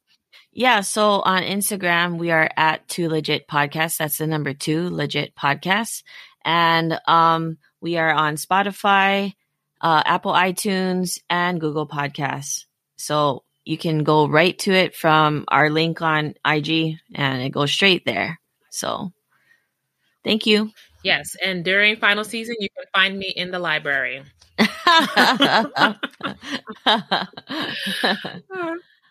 Yeah, 0.52 0.80
so 0.80 1.20
on 1.20 1.42
Instagram 1.42 2.16
we 2.18 2.30
are 2.30 2.48
at 2.56 2.88
two 2.88 3.08
legit 3.08 3.46
podcasts. 3.48 3.98
That's 3.98 4.18
the 4.18 4.26
number 4.26 4.54
two 4.54 4.88
legit 4.88 5.34
podcasts, 5.36 6.02
and 6.44 7.00
um, 7.06 7.58
we 7.80 7.96
are 7.96 8.12
on 8.12 8.36
Spotify, 8.36 9.34
uh, 9.80 10.02
Apple 10.04 10.32
iTunes, 10.32 11.20
and 11.28 11.60
Google 11.60 11.86
Podcasts. 11.86 12.64
So 12.96 13.44
you 13.64 13.78
can 13.78 14.04
go 14.04 14.28
right 14.28 14.58
to 14.60 14.72
it 14.72 14.94
from 14.94 15.44
our 15.48 15.70
link 15.70 16.02
on 16.02 16.34
IG, 16.46 16.98
and 17.14 17.42
it 17.42 17.50
goes 17.50 17.72
straight 17.72 18.04
there. 18.04 18.40
So 18.70 19.12
thank 20.22 20.46
you. 20.46 20.70
Yes, 21.02 21.36
and 21.44 21.64
during 21.64 21.96
final 21.96 22.24
season, 22.24 22.56
you 22.60 22.68
can 22.76 22.86
find 22.94 23.18
me 23.18 23.28
in 23.28 23.50
the 23.50 23.58
library. 23.58 24.22
All 24.58 24.68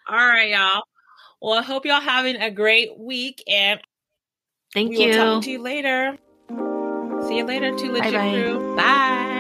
right, 0.09 0.49
y'all. 0.49 0.83
Well, 1.41 1.59
I 1.59 1.61
hope 1.61 1.85
y'all 1.85 2.01
having 2.01 2.37
a 2.37 2.49
great 2.49 2.97
week, 2.97 3.43
and 3.47 3.79
Thank 4.73 4.89
we 4.89 5.05
you. 5.05 5.13
talk 5.13 5.43
to 5.43 5.51
you 5.51 5.61
later. 5.61 6.17
See 7.27 7.37
you 7.37 7.45
later, 7.45 7.75
Two 7.75 7.91
Legit 7.91 8.13
Crew. 8.13 8.75
Bye. 8.75 9.32